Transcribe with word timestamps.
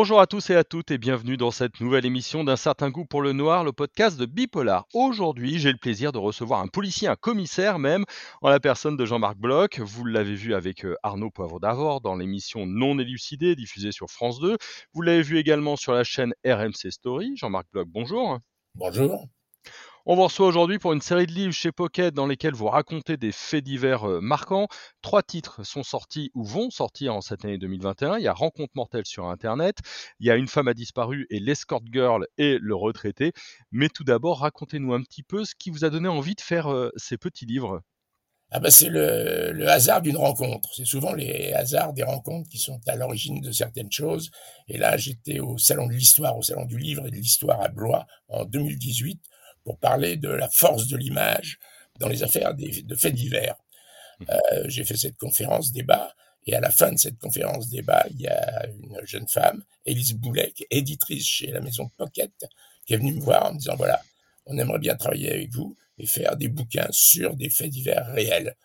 Bonjour 0.00 0.18
à 0.18 0.26
tous 0.26 0.48
et 0.48 0.56
à 0.56 0.64
toutes 0.64 0.90
et 0.90 0.96
bienvenue 0.96 1.36
dans 1.36 1.50
cette 1.50 1.78
nouvelle 1.78 2.06
émission 2.06 2.42
d'un 2.42 2.56
certain 2.56 2.88
goût 2.88 3.04
pour 3.04 3.20
le 3.20 3.34
noir, 3.34 3.64
le 3.64 3.72
podcast 3.72 4.18
de 4.18 4.24
Bipolar. 4.24 4.86
Aujourd'hui, 4.94 5.58
j'ai 5.58 5.70
le 5.70 5.76
plaisir 5.76 6.10
de 6.10 6.16
recevoir 6.16 6.62
un 6.62 6.68
policier, 6.68 7.06
un 7.06 7.16
commissaire 7.16 7.78
même, 7.78 8.06
en 8.40 8.48
la 8.48 8.60
personne 8.60 8.96
de 8.96 9.04
Jean-Marc 9.04 9.36
Bloch. 9.36 9.78
Vous 9.78 10.06
l'avez 10.06 10.36
vu 10.36 10.54
avec 10.54 10.86
euh, 10.86 10.96
Arnaud 11.02 11.28
Poivre 11.28 11.60
d'Avor 11.60 12.00
dans 12.00 12.16
l'émission 12.16 12.64
Non 12.64 12.98
élucidée 12.98 13.54
diffusée 13.54 13.92
sur 13.92 14.08
France 14.08 14.40
2. 14.40 14.56
Vous 14.94 15.02
l'avez 15.02 15.20
vu 15.20 15.36
également 15.36 15.76
sur 15.76 15.92
la 15.92 16.02
chaîne 16.02 16.32
RMC 16.46 16.90
Story. 16.90 17.34
Jean-Marc 17.36 17.66
Bloch, 17.70 17.86
bonjour. 17.86 18.38
Bonjour. 18.76 19.28
On 20.06 20.14
vous 20.14 20.24
reçoit 20.24 20.46
aujourd'hui 20.46 20.78
pour 20.78 20.94
une 20.94 21.02
série 21.02 21.26
de 21.26 21.32
livres 21.32 21.52
chez 21.52 21.72
Pocket 21.72 22.14
dans 22.14 22.26
lesquels 22.26 22.54
vous 22.54 22.68
racontez 22.68 23.18
des 23.18 23.32
faits 23.32 23.62
divers 23.62 24.08
euh, 24.08 24.20
marquants. 24.22 24.66
Trois 25.02 25.22
titres 25.22 25.62
sont 25.62 25.82
sortis 25.82 26.30
ou 26.34 26.42
vont 26.42 26.70
sortir 26.70 27.14
en 27.14 27.20
cette 27.20 27.44
année 27.44 27.58
2021. 27.58 28.16
Il 28.16 28.24
y 28.24 28.26
a 28.26 28.32
Rencontre 28.32 28.72
mortelle 28.76 29.04
sur 29.04 29.26
Internet, 29.26 29.76
il 30.18 30.26
y 30.26 30.30
a 30.30 30.36
Une 30.36 30.48
femme 30.48 30.68
a 30.68 30.74
disparu 30.74 31.26
et 31.28 31.38
L'escort 31.38 31.82
girl 31.92 32.26
et 32.38 32.56
Le 32.58 32.74
retraité. 32.74 33.32
Mais 33.72 33.90
tout 33.90 34.02
d'abord, 34.02 34.38
racontez-nous 34.38 34.94
un 34.94 35.02
petit 35.02 35.22
peu 35.22 35.44
ce 35.44 35.54
qui 35.54 35.68
vous 35.68 35.84
a 35.84 35.90
donné 35.90 36.08
envie 36.08 36.34
de 36.34 36.40
faire 36.40 36.72
euh, 36.72 36.90
ces 36.96 37.18
petits 37.18 37.44
livres. 37.44 37.82
Ah 38.52 38.58
bah 38.58 38.70
c'est 38.70 38.88
le, 38.88 39.52
le, 39.52 39.68
hasard 39.68 40.00
d'une 40.00 40.16
rencontre. 40.16 40.70
C'est 40.74 40.86
souvent 40.86 41.12
les 41.12 41.52
hasards 41.52 41.92
des 41.92 42.04
rencontres 42.04 42.48
qui 42.48 42.58
sont 42.58 42.80
à 42.86 42.96
l'origine 42.96 43.42
de 43.42 43.52
certaines 43.52 43.92
choses. 43.92 44.30
Et 44.66 44.78
là, 44.78 44.96
j'étais 44.96 45.40
au 45.40 45.58
Salon 45.58 45.86
de 45.86 45.92
l'Histoire, 45.92 46.38
au 46.38 46.42
Salon 46.42 46.64
du 46.64 46.78
Livre 46.78 47.06
et 47.06 47.10
de 47.10 47.16
l'Histoire 47.16 47.60
à 47.60 47.68
Blois 47.68 48.06
en 48.28 48.46
2018 48.46 49.20
pour 49.64 49.78
parler 49.78 50.16
de 50.16 50.28
la 50.28 50.48
force 50.48 50.88
de 50.88 50.96
l'image 50.96 51.58
dans 51.98 52.08
les 52.08 52.22
affaires 52.22 52.54
de 52.54 52.94
faits 52.96 53.14
divers. 53.14 53.56
Mmh. 54.20 54.24
Euh, 54.30 54.64
j'ai 54.68 54.84
fait 54.84 54.96
cette 54.96 55.16
conférence 55.16 55.72
débat 55.72 56.14
et 56.46 56.54
à 56.54 56.60
la 56.60 56.70
fin 56.70 56.92
de 56.92 56.98
cette 56.98 57.18
conférence 57.18 57.68
débat, 57.68 58.04
il 58.10 58.22
y 58.22 58.26
a 58.26 58.66
une 58.66 58.98
jeune 59.04 59.28
femme, 59.28 59.62
Élise 59.84 60.14
Boulet, 60.14 60.54
éditrice 60.70 61.26
chez 61.26 61.48
la 61.48 61.60
maison 61.60 61.90
Pocket, 61.96 62.32
qui 62.86 62.94
est 62.94 62.96
venue 62.96 63.14
me 63.14 63.20
voir 63.20 63.46
en 63.46 63.52
me 63.52 63.58
disant 63.58 63.76
voilà, 63.76 64.00
on 64.46 64.56
aimerait 64.56 64.78
bien 64.78 64.96
travailler 64.96 65.30
avec 65.30 65.52
vous 65.52 65.76
et 65.98 66.06
faire 66.06 66.36
des 66.36 66.48
bouquins 66.48 66.88
sur 66.90 67.36
des 67.36 67.50
faits 67.50 67.70
divers 67.70 68.06
réels, 68.14 68.56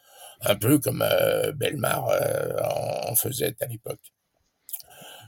un 0.41 0.55
peu 0.55 0.79
comme 0.79 1.01
euh, 1.01 1.51
Belmar 1.51 2.07
euh, 2.09 2.57
en 3.09 3.15
faisait 3.15 3.55
à 3.59 3.65
l'époque. 3.65 4.13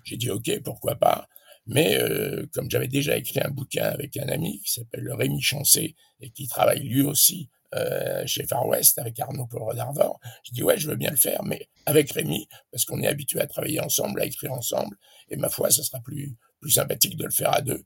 J'ai 0.03 0.15
dit 0.15 0.29
ok, 0.29 0.61
pourquoi 0.63 0.95
pas. 0.95 1.27
Mais 1.67 1.97
euh, 1.97 2.45
comme 2.53 2.71
j'avais 2.71 2.87
déjà 2.87 3.17
écrit 3.17 3.41
un 3.41 3.49
bouquin 3.49 3.85
avec 3.85 4.15
un 4.17 4.29
ami 4.29 4.61
qui 4.61 4.71
s'appelle 4.71 5.11
Rémi 5.11 5.41
Chancé 5.41 5.95
et 6.21 6.29
qui 6.29 6.47
travaille 6.47 6.79
lui 6.79 7.01
aussi 7.01 7.49
euh, 7.75 8.25
chez 8.25 8.47
Far 8.47 8.65
West 8.65 8.97
avec 8.97 9.19
Arnaud 9.19 9.47
Pauvre 9.47 9.73
d'Arvor, 9.73 10.19
je 10.43 10.53
dis 10.53 10.63
ouais, 10.63 10.77
je 10.77 10.89
veux 10.89 10.95
bien 10.95 11.11
le 11.11 11.17
faire, 11.17 11.43
mais 11.43 11.67
avec 11.85 12.11
Rémi, 12.11 12.47
parce 12.71 12.85
qu'on 12.85 13.01
est 13.01 13.07
habitué 13.07 13.41
à 13.41 13.47
travailler 13.47 13.81
ensemble, 13.81 14.21
à 14.21 14.25
écrire 14.25 14.53
ensemble, 14.53 14.95
et 15.29 15.35
ma 15.35 15.49
foi, 15.49 15.69
ça 15.69 15.83
sera 15.83 15.99
plus, 15.99 16.37
plus 16.61 16.71
sympathique 16.71 17.17
de 17.17 17.25
le 17.25 17.31
faire 17.31 17.53
à 17.53 17.61
deux. 17.61 17.83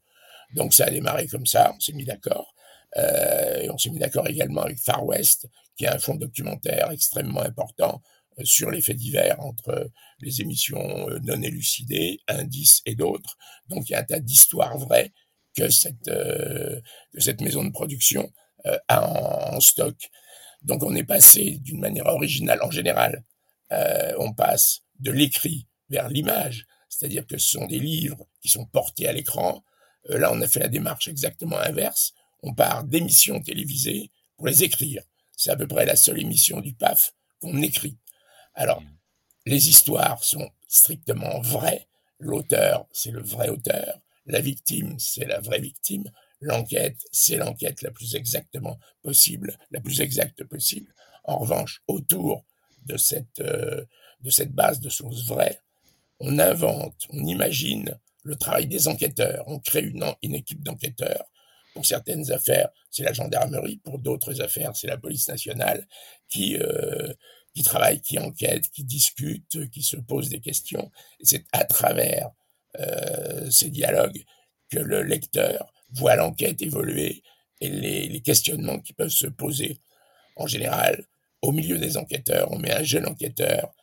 Donc 0.54 0.74
ça 0.76 0.86
a 0.86 0.92
démarré 0.92 1.28
comme 1.28 1.48
ça, 1.48 1.74
on 1.76 1.80
s'est 1.80 1.94
mis 1.94 2.06
d'accord. 2.06 2.54
Euh, 2.98 3.62
et 3.62 3.70
on 3.72 3.78
s'est 3.78 3.90
mis 3.90 4.00
d'accord 4.00 4.28
également 4.28 4.62
avec 4.62 4.78
Far 4.78 5.04
West, 5.04 5.48
qui 5.76 5.86
est 5.86 5.90
un 5.90 5.98
fonds 5.98 6.16
documentaire 6.16 6.92
extrêmement 6.92 7.42
important 7.42 8.02
sur 8.44 8.72
les 8.72 8.82
faits 8.82 8.98
divers 8.98 9.40
entre 9.42 9.90
les 10.20 10.42
émissions 10.42 11.10
euh, 11.10 11.20
non 11.24 11.42
élucidées, 11.42 12.20
indices 12.28 12.82
et 12.86 12.96
d'autres. 12.96 13.38
Donc 13.68 13.90
il 13.90 13.94
y 13.94 13.96
a 13.96 14.00
un 14.00 14.04
tas 14.04 14.20
d'histoires 14.20 14.78
vraies 14.78 15.14
que 15.56 15.70
cette, 15.70 16.08
euh, 16.08 16.80
que 17.14 17.20
cette 17.20 17.42
maison 17.42 17.64
de 17.64 17.72
production 17.72 18.32
a 18.88 19.56
en, 19.56 19.60
stock. 19.60 19.96
Donc 20.62 20.84
on 20.84 20.96
est 20.96 21.04
passé 21.04 21.58
d'une 21.62 21.80
manière 21.80 22.06
originale 22.06 22.62
en 22.62 22.70
général. 22.70 23.24
on 24.20 24.34
passe 24.34 24.82
de 25.00 25.12
l'écrit 25.12 25.68
vers 25.90 26.10
l'image, 26.10 26.68
c'est-à-dire 26.88 27.26
que 27.26 27.40
ce 27.40 27.50
sont 27.58 27.66
des 27.66 27.80
livres 27.80 28.28
qui 28.40 28.50
sont 28.50 28.68
portés 28.68 29.08
à 29.08 29.14
l'écran. 29.14 29.64
là, 30.10 30.32
on 30.32 30.40
a 30.42 30.48
fait 30.48 30.60
la 30.60 30.68
démarche 30.68 31.08
exactement 31.08 31.58
inverse. 31.58 32.14
On 32.44 32.54
part 32.54 32.84
d'émissions 32.84 33.42
télévisées 33.42 34.12
pour 34.38 34.46
les 34.46 34.64
écrire. 34.64 35.02
C'est 35.36 35.50
à 35.50 35.56
peu 35.56 35.68
près 35.68 35.86
la 35.86 35.96
seule 35.96 36.20
émission 36.20 36.62
du 36.62 36.74
PAF 36.76 37.14
qu'on 37.40 37.62
écrit. 37.64 37.98
Alors, 38.62 38.84
les 39.48 39.70
histoires 39.70 40.24
sont 40.24 40.52
strictement 40.68 41.42
vraies. 41.42 41.88
L'auteur, 42.20 42.86
c'est 42.92 43.10
le 43.10 43.24
vrai 43.24 43.50
auteur. 43.50 44.00
La 44.28 44.40
victime, 44.40 45.00
c'est 45.00 45.26
la 45.26 45.40
vraie 45.40 45.60
victime. 45.60 46.04
L'enquête, 46.42 47.00
c'est 47.12 47.38
l'enquête 47.38 47.82
la 47.82 47.90
plus 47.90 48.14
exactement 48.14 48.78
possible, 49.02 49.58
la 49.72 49.82
plus 49.82 50.00
exacte 50.00 50.44
possible. 50.44 50.94
En 51.24 51.40
revanche, 51.40 51.82
autour 51.88 52.46
de 52.86 52.98
cette, 52.98 53.40
euh, 53.40 53.84
de 54.20 54.30
cette 54.30 54.52
base 54.52 54.80
de 54.80 54.90
choses 54.90 55.26
vraies, 55.26 55.60
on 56.20 56.38
invente, 56.38 57.08
on 57.10 57.26
imagine 57.26 57.98
le 58.22 58.36
travail 58.36 58.68
des 58.68 58.88
enquêteurs. 58.88 59.44
On 59.48 59.58
crée 59.58 59.82
une, 59.82 60.06
une 60.22 60.36
équipe 60.36 60.62
d'enquêteurs. 60.62 61.26
Pour 61.74 61.88
certaines 61.88 62.32
affaires, 62.32 62.70
c'est 62.92 63.04
la 63.04 63.14
gendarmerie. 63.14 63.78
Pour 63.78 63.98
d'autres 63.98 64.40
affaires, 64.40 64.76
c'est 64.76 64.86
la 64.86 64.98
police 64.98 65.30
nationale 65.30 65.88
qui, 66.30 66.58
euh, 66.58 67.12
qui 67.54 67.64
travaillent, 67.64 68.02
qui 68.02 68.18
enquêtent, 68.18 68.70
qui 68.70 68.84
discutent, 68.84 69.70
qui 69.70 69.84
se 69.84 69.98
posent 69.98 70.30
des 70.30 70.40
questions. 70.40 70.92
C'est 71.22 71.44
à 71.52 71.66
travers 71.66 72.32
euh, 72.80 73.50
ces 73.50 73.70
dialogues 73.70 74.24
que 74.70 74.80
le 74.80 75.04
lecteur 75.04 75.72
voit 75.90 76.16
l'enquête 76.16 76.62
évoluer 76.62 77.24
et 77.60 77.70
les, 77.70 78.08
les, 78.08 78.22
questionnements 78.22 78.80
qui 78.80 78.94
peuvent 78.94 79.10
se 79.10 79.28
poser. 79.28 79.78
En 80.38 80.48
général, 80.48 81.06
au 81.42 81.52
milieu 81.52 81.78
des 81.78 81.98
enquêteurs, 81.98 82.52
on 82.52 82.58
met 82.58 82.72
un 82.72 82.84
jeune 82.84 83.06
enquêteur 83.06 83.74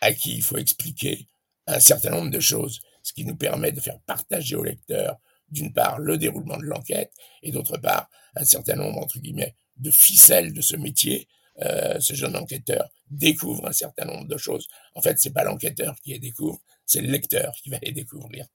à 0.00 0.12
qui 0.12 0.36
il 0.36 0.42
faut 0.42 0.56
expliquer 0.56 1.28
un 1.66 1.80
certain 1.80 2.10
nombre 2.10 2.30
de 2.30 2.40
choses, 2.40 2.80
ce 3.02 3.12
qui 3.12 3.24
nous 3.24 3.36
permet 3.36 3.72
de 3.72 3.80
faire 3.80 4.00
partager 4.00 4.56
au 4.56 4.64
lecteur, 4.64 5.18
d'une 5.50 5.72
part, 5.72 5.98
le 5.98 6.16
déroulement 6.16 6.56
de 6.56 6.64
l'enquête, 6.64 7.12
et 7.42 7.52
d'autre 7.52 7.76
part, 7.78 8.08
un 8.34 8.44
certain 8.44 8.76
nombre, 8.76 8.98
entre 8.98 9.18
guillemets, 9.18 9.54
de 9.76 9.90
ficelles 9.90 10.52
de 10.52 10.60
ce 10.60 10.76
métier 10.76 11.28
euh, 11.62 11.98
ce 12.00 12.14
jeune 12.14 12.36
enquêteur 12.36 12.88
découvre 13.10 13.66
un 13.66 13.72
certain 13.72 14.04
nombre 14.04 14.26
de 14.26 14.36
choses. 14.36 14.68
En 14.94 15.02
fait, 15.02 15.18
c'est 15.18 15.32
pas 15.32 15.44
l'enquêteur 15.44 15.96
qui 16.02 16.10
les 16.10 16.18
découvre, 16.18 16.58
c'est 16.86 17.00
le 17.00 17.10
lecteur 17.10 17.52
qui 17.62 17.70
va 17.70 17.78
les 17.82 17.92
découvrir. 17.92 18.46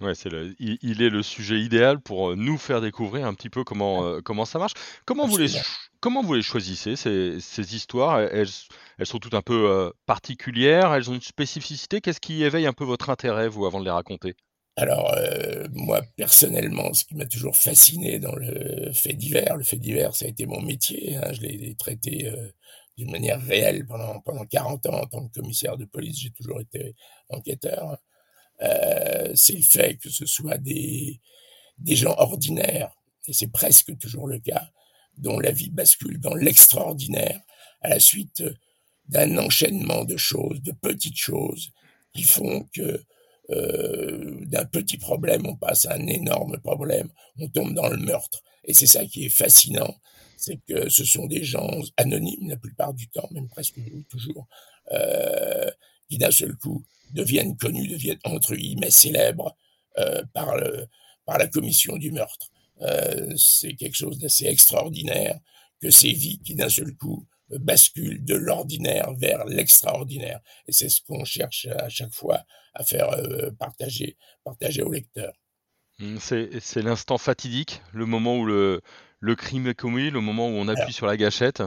Ouais, 0.00 0.14
c'est 0.14 0.28
le, 0.28 0.54
il, 0.58 1.02
est 1.02 1.08
le 1.08 1.22
sujet 1.22 1.60
idéal 1.60 2.00
pour 2.00 2.30
euh, 2.30 2.34
nous 2.36 2.58
faire 2.58 2.80
découvrir 2.80 3.26
un 3.26 3.34
petit 3.34 3.48
peu 3.48 3.62
comment, 3.62 4.04
euh, 4.04 4.20
comment 4.20 4.44
ça 4.44 4.58
marche. 4.58 4.74
Comment 5.04 5.26
vous 5.26 5.36
les, 5.36 5.50
comment 6.00 6.22
vous 6.22 6.34
les 6.34 6.42
choisissez, 6.42 6.96
ces, 6.96 7.38
ces 7.40 7.76
histoires? 7.76 8.20
Elles, 8.20 8.48
elles, 8.98 9.06
sont 9.06 9.18
toutes 9.18 9.34
un 9.34 9.42
peu 9.42 9.92
particulières, 10.06 10.92
elles 10.94 11.10
ont 11.10 11.14
une 11.14 11.20
spécificité? 11.20 12.00
Qu'est-ce 12.00 12.20
qui 12.20 12.42
éveille 12.42 12.66
un 12.66 12.72
peu 12.72 12.84
votre 12.84 13.08
intérêt, 13.08 13.48
vous, 13.48 13.66
avant 13.66 13.78
de 13.78 13.84
les 13.84 13.90
raconter? 13.90 14.34
Alors, 14.76 15.14
euh, 15.16 15.68
moi, 15.72 16.02
personnellement, 16.16 16.92
ce 16.94 17.04
qui 17.04 17.14
m'a 17.14 17.26
toujours 17.26 17.56
fasciné 17.56 18.18
dans 18.18 18.34
le 18.34 18.92
fait 18.92 19.12
divers, 19.12 19.56
le 19.56 19.62
fait 19.62 19.76
divers, 19.76 20.16
ça 20.16 20.24
a 20.24 20.28
été 20.28 20.46
mon 20.46 20.60
métier. 20.60 21.16
Hein, 21.16 21.32
je 21.32 21.42
l'ai 21.42 21.74
traité 21.76 22.26
euh, 22.26 22.48
d'une 22.98 23.12
manière 23.12 23.40
réelle 23.40 23.86
pendant, 23.86 24.20
pendant 24.20 24.44
40 24.44 24.86
ans 24.86 25.02
en 25.02 25.06
tant 25.06 25.28
que 25.28 25.40
commissaire 25.40 25.76
de 25.76 25.84
police. 25.84 26.18
J'ai 26.18 26.30
toujours 26.30 26.60
été 26.60 26.94
enquêteur. 27.28 27.98
Euh, 28.62 29.32
c'est 29.36 29.56
le 29.56 29.62
fait 29.62 29.96
que 29.96 30.10
ce 30.10 30.26
soit 30.26 30.58
des, 30.58 31.20
des 31.78 31.96
gens 31.96 32.14
ordinaires, 32.18 32.92
et 33.28 33.32
c'est 33.32 33.52
presque 33.52 33.96
toujours 33.98 34.26
le 34.26 34.40
cas, 34.40 34.70
dont 35.18 35.38
la 35.38 35.52
vie 35.52 35.70
bascule 35.70 36.18
dans 36.18 36.34
l'extraordinaire 36.34 37.40
à 37.80 37.90
la 37.90 38.00
suite 38.00 38.42
d'un 39.06 39.38
enchaînement 39.38 40.04
de 40.04 40.16
choses, 40.16 40.62
de 40.62 40.72
petites 40.72 41.16
choses, 41.16 41.70
qui 42.12 42.24
font 42.24 42.68
que 42.72 43.04
euh, 43.50 44.40
d'un 44.46 44.64
petit 44.64 44.96
problème, 44.96 45.46
on 45.46 45.56
passe 45.56 45.86
à 45.86 45.94
un 45.94 46.06
énorme 46.06 46.58
problème, 46.58 47.08
on 47.38 47.48
tombe 47.48 47.74
dans 47.74 47.88
le 47.88 47.98
meurtre. 47.98 48.42
Et 48.64 48.74
c'est 48.74 48.86
ça 48.86 49.04
qui 49.04 49.26
est 49.26 49.30
fascinant, 49.30 49.94
c'est 50.36 50.58
que 50.66 50.88
ce 50.88 51.04
sont 51.04 51.26
des 51.26 51.44
gens 51.44 51.70
anonymes 51.96 52.48
la 52.48 52.56
plupart 52.56 52.94
du 52.94 53.08
temps, 53.08 53.28
même 53.32 53.48
presque 53.48 53.78
toujours, 54.08 54.46
euh, 54.92 55.70
qui 56.08 56.18
d'un 56.18 56.30
seul 56.30 56.56
coup 56.56 56.84
deviennent 57.12 57.56
connus, 57.56 57.88
deviennent 57.88 58.18
entre 58.24 58.54
guillemets 58.54 58.90
célèbres 58.90 59.56
euh, 59.98 60.22
par, 60.32 60.56
le, 60.56 60.86
par 61.24 61.38
la 61.38 61.46
commission 61.46 61.96
du 61.96 62.10
meurtre. 62.10 62.50
Euh, 62.82 63.32
c'est 63.36 63.74
quelque 63.74 63.96
chose 63.96 64.18
d'assez 64.18 64.46
extraordinaire 64.46 65.38
que 65.80 65.90
ces 65.90 66.12
vies 66.12 66.40
qui 66.40 66.54
d'un 66.54 66.68
seul 66.68 66.94
coup 66.96 67.26
bascule 67.50 68.24
de 68.24 68.34
l'ordinaire 68.34 69.12
vers 69.14 69.44
l'extraordinaire. 69.44 70.40
Et 70.66 70.72
c'est 70.72 70.88
ce 70.88 71.00
qu'on 71.02 71.24
cherche 71.24 71.66
à 71.66 71.88
chaque 71.88 72.12
fois 72.12 72.44
à 72.74 72.84
faire 72.84 73.10
euh, 73.10 73.50
partager, 73.58 74.16
partager 74.44 74.82
au 74.82 74.90
lecteur. 74.90 75.32
Mmh, 76.00 76.16
c'est 76.18 76.82
l'instant 76.82 77.18
fatidique, 77.18 77.80
le 77.92 78.06
moment 78.06 78.36
où 78.38 78.44
le, 78.44 78.80
le 79.20 79.36
crime 79.36 79.68
est 79.68 79.74
commis, 79.74 80.10
le 80.10 80.20
moment 80.20 80.48
où 80.48 80.52
on 80.52 80.68
appuie 80.68 80.92
sur 80.92 81.06
la 81.06 81.16
gâchette. 81.16 81.62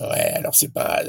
Ouais, 0.00 0.30
alors 0.32 0.54
c'est 0.54 0.72
pas, 0.72 1.02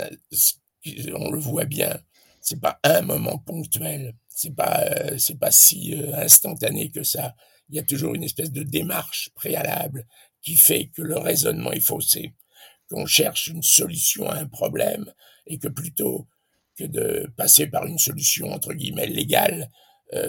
on 1.15 1.31
le 1.31 1.39
voit 1.39 1.65
bien, 1.65 1.97
c'est 2.41 2.59
pas 2.59 2.79
un 2.83 3.01
moment 3.01 3.37
ponctuel, 3.37 4.15
c'est 4.27 4.55
pas, 4.55 4.81
euh, 4.81 5.17
c'est 5.17 5.39
pas 5.39 5.51
si 5.51 5.95
euh, 5.95 6.15
instantané 6.15 6.91
que 6.91 7.03
ça. 7.03 7.35
Il 7.69 7.75
y 7.75 7.79
a 7.79 7.83
toujours 7.83 8.15
une 8.15 8.23
espèce 8.23 8.51
de 8.51 8.63
démarche 8.63 9.29
préalable 9.35 10.05
qui 10.41 10.55
fait 10.55 10.87
que 10.87 11.01
le 11.01 11.17
raisonnement 11.17 11.71
est 11.71 11.81
faussé 11.81 12.33
qu'on 12.89 13.05
cherche 13.05 13.47
une 13.47 13.63
solution 13.63 14.29
à 14.29 14.35
un 14.35 14.47
problème 14.47 15.11
et 15.45 15.57
que 15.59 15.67
plutôt 15.67 16.27
que 16.77 16.85
de 16.85 17.31
passer 17.35 17.67
par 17.67 17.85
une 17.85 17.99
solution 17.99 18.51
entre 18.51 18.73
guillemets 18.73 19.07
légale, 19.07 19.71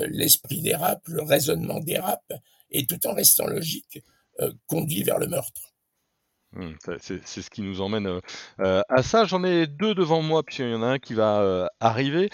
l'esprit 0.08 0.60
dérape, 0.60 1.06
le 1.06 1.22
raisonnement 1.22 1.78
dérape, 1.80 2.32
et 2.70 2.86
tout 2.86 3.06
en 3.06 3.14
restant 3.14 3.46
logique, 3.46 4.02
conduit 4.66 5.02
vers 5.02 5.18
le 5.18 5.28
meurtre. 5.28 5.67
Mmh, 6.54 6.72
c'est 7.00 7.26
ce 7.26 7.50
qui 7.50 7.60
nous 7.60 7.82
emmène, 7.82 8.06
heu 8.06 8.20
heu, 8.60 8.82
à 8.88 9.02
ça. 9.02 9.24
J'en 9.26 9.44
ai 9.44 9.66
2 9.66 9.94
devant 9.94 10.22
moi, 10.22 10.42
puisqu'il 10.42 10.70
y 10.70 10.74
en 10.74 10.82
a 10.82 10.86
un 10.86 10.98
qui 10.98 11.12
va, 11.12 11.42
heu, 11.42 11.66
arriver. 11.80 12.30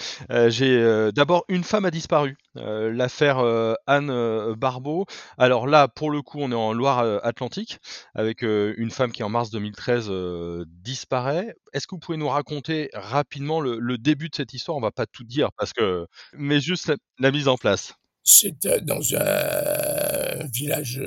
J'ai, 0.48 1.10
d'abord 1.12 1.44
Une 1.48 1.64
femme 1.64 1.84
a 1.84 1.90
disparu, 1.90 2.36
l'affaire, 2.54 3.38
Anne, 3.86 4.54
Barbeau. 4.54 5.06
Alors 5.36 5.66
là, 5.66 5.88
pour 5.88 6.10
le 6.12 6.22
coup, 6.22 6.38
on 6.40 6.52
est 6.52 6.54
en 6.54 6.72
Loire, 6.72 7.00
Atlantique 7.24 7.78
avec, 8.14 8.42
une 8.42 8.90
femme 8.90 9.10
qui 9.10 9.22
en 9.24 9.28
mars 9.28 9.50
2013, 9.50 10.08
heu, 10.10 10.64
disparaît. 10.68 11.54
Est-ce 11.72 11.86
que 11.88 11.96
vous 11.96 12.00
pouvez 12.00 12.18
nous 12.18 12.28
raconter 12.28 12.90
rapidement 12.94 13.60
le 13.60 13.98
début 13.98 14.28
de 14.28 14.34
cette 14.36 14.54
histoire? 14.54 14.76
On 14.76 14.80
va 14.80 14.92
pas 14.92 15.06
tout 15.06 15.24
dire 15.24 15.50
parce 15.58 15.72
que 15.72 16.06
mais 16.36 16.60
juste 16.60 16.92
la 17.18 17.32
mise 17.32 17.48
en 17.48 17.56
place. 17.56 17.94
C'est, 18.26 18.56
dans 18.84 19.00
un 19.16 20.46
village, 20.52 20.98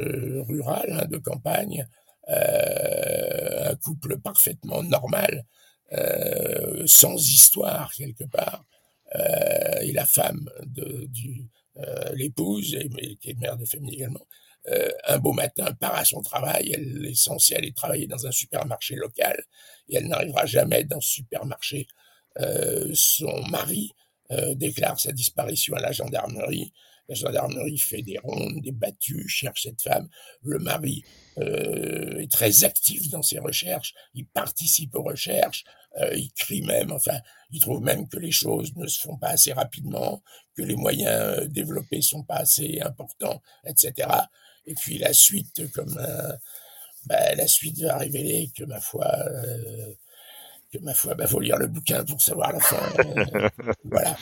rural, 0.48 0.86
hein, 1.02 1.06
de 1.10 1.18
campagne, 1.18 1.82
euh, 1.82 2.07
un 2.28 3.76
couple 3.76 4.20
parfaitement 4.20 4.84
normal, 4.84 5.46
euh, 5.94 6.84
sans 6.86 7.16
histoire 7.16 7.92
quelque 7.94 8.26
part, 8.26 8.66
euh, 9.16 9.80
et 9.82 9.94
la 9.94 10.06
femme 10.06 10.50
de, 10.66 11.06
du 11.08 11.48
l'épouse, 12.14 12.76
qui 13.22 13.30
est 13.30 13.40
mère 13.40 13.56
de 13.56 13.64
famille 13.64 13.94
également, 13.94 14.26
un 15.06 15.20
beau 15.20 15.32
matin 15.32 15.72
part 15.74 15.94
à 15.94 16.06
son 16.06 16.22
travail, 16.22 16.72
elle 16.74 17.06
est 17.06 17.14
censée 17.14 17.54
aller 17.54 17.72
travailler 17.72 18.08
dans 18.08 18.26
un 18.26 18.32
supermarché 18.32 18.96
local, 18.96 19.44
et 19.88 19.98
elle 19.98 20.08
n'arrivera 20.08 20.48
jamais 20.48 20.86
dans 20.86 21.00
ce 21.00 21.12
supermarché. 21.12 21.88
son 22.96 23.44
mari 23.52 23.94
déclare 24.56 25.00
sa 25.00 25.12
disparition 25.12 25.76
à 25.76 25.80
la 25.80 25.92
gendarmerie. 25.92 26.74
La 27.10 27.16
gendarmerie 27.16 27.78
fait 27.78 28.02
des 28.02 28.18
rondes, 28.18 28.62
des 28.62 28.74
battues, 28.74 29.28
cherche 29.30 29.64
cette 29.64 29.82
femme. 29.82 30.10
Le 30.42 30.60
mari 30.60 31.04
euh, 31.38 32.20
est 32.20 32.32
très 32.32 32.66
actif 32.66 33.10
dans 33.10 33.22
ses 33.22 33.40
recherches, 33.40 33.94
il 34.14 34.28
participe 34.28 34.94
aux 34.96 35.04
recherches, 35.04 35.64
euh, 36.02 36.14
il 36.16 36.32
crie 36.34 36.64
même, 36.64 36.92
enfin, 36.92 37.18
il 37.52 37.62
trouve 37.62 37.82
même 37.82 38.10
que 38.10 38.18
les 38.18 38.32
choses 38.32 38.76
ne 38.76 38.88
se 38.88 39.00
font 39.00 39.18
pas 39.18 39.30
assez 39.30 39.54
rapidement, 39.54 40.22
que 40.56 40.64
les 40.64 40.76
moyens 40.76 41.40
euh, 41.40 41.48
développés 41.48 42.02
sont 42.02 42.24
pas 42.24 42.38
assez 42.38 42.82
importants, 42.82 43.42
etc. 43.66 44.10
Et 44.66 44.74
puis 44.76 44.98
la 44.98 45.14
suite, 45.14 45.72
comme 45.72 45.98
bah, 47.06 47.36
la 47.36 47.48
suite 47.48 47.80
va 47.80 47.98
révéler 47.98 48.52
que 48.54 48.66
ma 48.66 48.82
foi, 48.82 49.10
que 50.72 50.80
ma 50.80 50.94
foi, 50.94 51.16
bah, 51.16 51.28
faut 51.28 51.40
lire 51.40 51.58
le 51.58 51.68
bouquin 51.68 52.04
pour 52.04 52.22
savoir 52.22 52.52
la 52.54 52.60
fin. 52.60 52.78
voilà. 53.86 54.18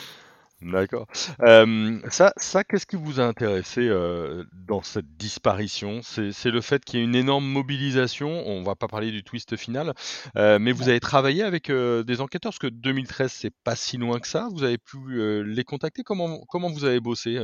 D'accord. 0.61 1.05
Hem, 1.45 2.01
ça 2.09 2.33
ça, 2.37 2.63
qu'est-ce 2.63 2.87
qui 2.87 2.95
vous 2.95 3.19
a 3.19 3.23
intéressé, 3.23 3.81
heu, 3.81 4.47
dans 4.53 4.81
cette 4.81 5.17
disparition? 5.17 5.99
C'est 6.01 6.45
le 6.45 6.61
fait 6.61 6.83
qu'il 6.83 6.99
y 6.99 7.01
ait 7.01 7.05
une 7.05 7.15
énorme 7.15 7.45
mobilisation, 7.45 8.29
on 8.47 8.63
va 8.63 8.75
pas 8.75 8.87
parler 8.87 9.11
du 9.11 9.23
twist 9.23 9.57
final, 9.57 9.93
heu, 10.37 10.57
mais 10.57 10.71
vous 10.71 10.87
avez 10.87 10.99
travaillé 10.99 11.43
avec, 11.43 11.69
des 11.69 12.21
enquêteurs? 12.21 12.51
Parce 12.51 12.59
que 12.59 12.67
2013, 12.67 13.31
c'est 13.31 13.53
pas 13.63 13.75
si 13.75 13.97
loin 13.97 14.19
que 14.19 14.27
ça. 14.27 14.47
Vous 14.53 14.63
avez 14.63 14.77
pu, 14.77 15.43
les 15.43 15.63
contacter? 15.65 16.03
Comment 16.03 16.39
comment 16.47 16.71
vous 16.71 16.85
avez 16.85 17.01
bossé, 17.01 17.37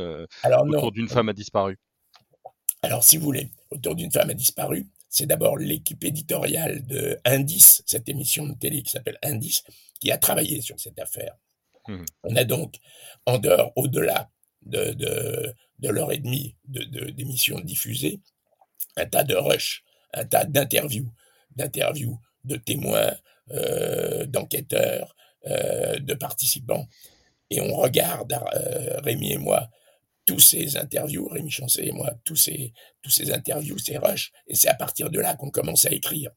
Alors 0.44 0.66
autour 0.66 0.92
d'une 0.92 1.10
femme 1.10 1.30
a 1.30 1.34
disparu? 1.34 1.78
Alors 2.82 3.04
si 3.04 3.18
vous 3.18 3.26
voulez, 3.26 3.52
autour 3.70 3.96
d'une 3.96 4.12
femme 4.12 4.30
a 4.30 4.34
disparu, 4.34 4.88
c'est 5.12 5.28
d'abord 5.28 5.58
l'équipe 5.58 6.04
éditoriale 6.04 6.88
de 6.88 7.20
Indice, 7.26 7.84
cette 7.86 8.10
émission 8.10 8.48
de 8.48 8.54
télé 8.54 8.82
qui 8.82 8.90
s'appelle 8.90 9.20
Indice, 9.22 9.64
qui 10.00 10.10
a 10.10 10.18
travaillé 10.18 10.62
sur 10.62 10.80
cette 10.80 10.98
affaire. 10.98 11.36
Mmh. 11.88 12.06
On 12.24 12.36
a 12.36 12.44
donc, 12.46 12.78
en 13.26 13.38
dehors, 13.38 13.74
au-delà 13.76 14.32
de, 14.62 14.94
de, 14.94 15.54
de 15.80 15.90
l'heure 15.90 16.14
et 16.14 16.18
demie 16.18 16.56
d'émissions 16.66 17.60
de, 17.60 17.66
diffusées, 17.66 18.22
un 18.96 19.06
tas 19.06 19.24
de 19.24 19.36
rushs, 19.36 19.84
un 20.14 20.26
tas 20.26 20.46
d'interviews, 20.46 21.12
d'interviews 21.56 22.18
de 22.46 22.56
témoins, 22.56 23.14
euh, 23.52 24.26
d'enquêteurs, 24.26 25.14
euh, 25.46 26.00
de 26.00 26.14
participants. 26.14 26.88
Et 27.50 27.60
on 27.60 27.76
regarde, 27.76 28.32
euh, 28.34 29.02
Rémi 29.02 29.34
et 29.34 29.38
moi, 29.38 29.70
tous 30.26 30.40
ces 30.40 30.78
interviews, 30.78 31.28
Rémi 31.28 31.50
Chancet 31.50 31.88
et 31.88 31.92
moi, 31.92 32.12
tous 32.24 32.36
ces, 32.36 32.74
tous 33.02 33.10
ces 33.10 33.32
interviews, 33.32 33.78
ces 33.78 33.98
rushs, 33.98 34.32
et 34.48 34.56
c'est 34.56 34.70
à 34.70 34.76
partir 34.76 35.10
de 35.10 35.20
là 35.20 35.36
qu'on 35.36 35.50
commence 35.50 35.86
à 35.86 35.92
écrire. 35.92 36.32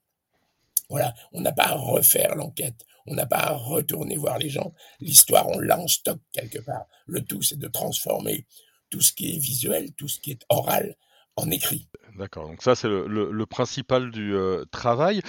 Voilà, 0.89 1.15
on 1.33 1.41
n'a 1.41 1.53
pas 1.53 1.69
à 1.69 1.75
refaire 1.75 2.35
l'enquête, 2.35 2.85
on 3.07 3.15
n'a 3.15 3.27
pas 3.27 3.39
à 3.39 3.53
retourner 3.53 4.17
voir 4.17 4.39
les 4.39 4.51
gens. 4.51 4.75
L'histoire, 5.01 5.49
on 5.49 5.59
l'a 5.59 5.79
en 5.79 5.89
stock 5.89 6.19
quelque 6.33 6.59
part. 6.59 6.87
Le 7.07 7.23
tout, 7.23 7.43
c'est 7.43 7.59
de 7.59 7.69
transformer 7.69 8.47
tout 8.91 9.01
ce 9.01 9.13
qui 9.13 9.35
est 9.35 9.39
visuel, 9.39 9.93
tout 9.93 10.09
ce 10.09 10.21
qui 10.21 10.33
est 10.33 10.43
oral, 10.49 10.97
en 11.37 11.51
écrit. 11.51 11.89
D'accord, 12.17 12.47
donc 12.47 12.63
ça 12.63 12.77
c'est 12.77 12.89
le, 12.89 13.45
principal 13.47 14.13
du 14.13 14.35
euh, 14.35 14.65
travail. 14.71 15.21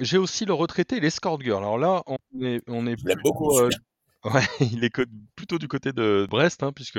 J'ai 0.00 0.18
aussi 0.18 0.44
le 0.44 0.52
retraité 0.52 0.98
l'escort 1.00 1.40
girl. 1.40 1.58
Alors 1.58 1.78
là, 1.78 2.02
on 2.06 2.18
est, 2.44 2.60
on 2.66 2.86
est 2.86 2.96
beaucoup. 3.22 3.56
Euh, 3.58 3.70
ouais, 4.24 4.42
il 4.60 4.84
est 4.84 4.92
plutôt 5.36 5.58
du 5.58 5.68
côté 5.68 5.92
de 5.92 6.26
Brest, 6.28 6.62
hein, 6.62 6.72
puisque 6.72 6.98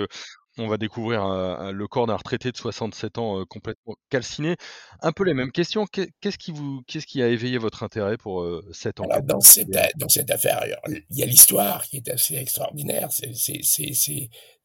on 0.57 0.67
va 0.67 0.77
découvrir 0.77 1.27
le 1.71 1.87
corps 1.87 2.07
d'un 2.07 2.15
retraité 2.15 2.51
de 2.51 2.57
67 2.57 3.17
ans, 3.17 3.43
complètement 3.45 3.95
calciné. 4.09 4.55
Un 5.01 5.11
peu 5.11 5.23
les 5.23 5.33
mêmes 5.33 5.51
questions. 5.51 5.85
Qu'est-ce 5.85 6.37
qui 6.37 6.51
vous 6.51 6.81
qu'est-ce 6.87 7.07
qui 7.07 7.21
a 7.21 7.27
éveillé 7.27 7.57
votre 7.57 7.83
intérêt 7.83 8.17
pour, 8.17 8.45
cette 8.71 8.99
enquête 8.99 9.25
dans 9.25 9.41
cette 9.41 9.69
dans 9.97 10.09
cette 10.09 10.31
affaire, 10.31 10.63
il 10.87 11.17
y 11.17 11.23
a 11.23 11.25
l'histoire 11.25 11.83
qui 11.83 11.97
est 11.97 12.09
assez 12.09 12.35
extraordinaire. 12.35 13.09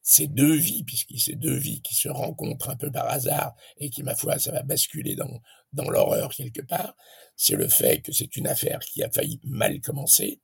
C'est 0.01 0.27
deux 0.27 0.55
vies, 0.55 0.83
puisque 0.83 1.17
c'est 1.17 1.35
deux 1.35 1.57
vies 1.57 1.81
qui 1.81 1.95
se 1.95 2.09
rencontrent 2.09 2.69
un 2.69 2.75
peu 2.75 2.91
par 2.91 3.07
hasard 3.09 3.53
et 3.77 3.89
qui, 3.89 4.03
ma 4.03 4.15
foi, 4.15 4.39
ça 4.39 4.51
va 4.51 4.63
basculer 4.63 5.15
dans 5.15 5.39
dans 5.73 5.89
l'horreur 5.89 6.33
quelque 6.33 6.61
part. 6.61 6.95
C'est 7.35 7.55
le 7.55 7.67
fait 7.67 8.01
que 8.01 8.11
c'est 8.11 8.35
une 8.35 8.47
affaire 8.47 8.79
qui 8.79 9.03
a 9.03 9.09
failli 9.09 9.39
mal 9.43 9.79
commencer 9.81 10.41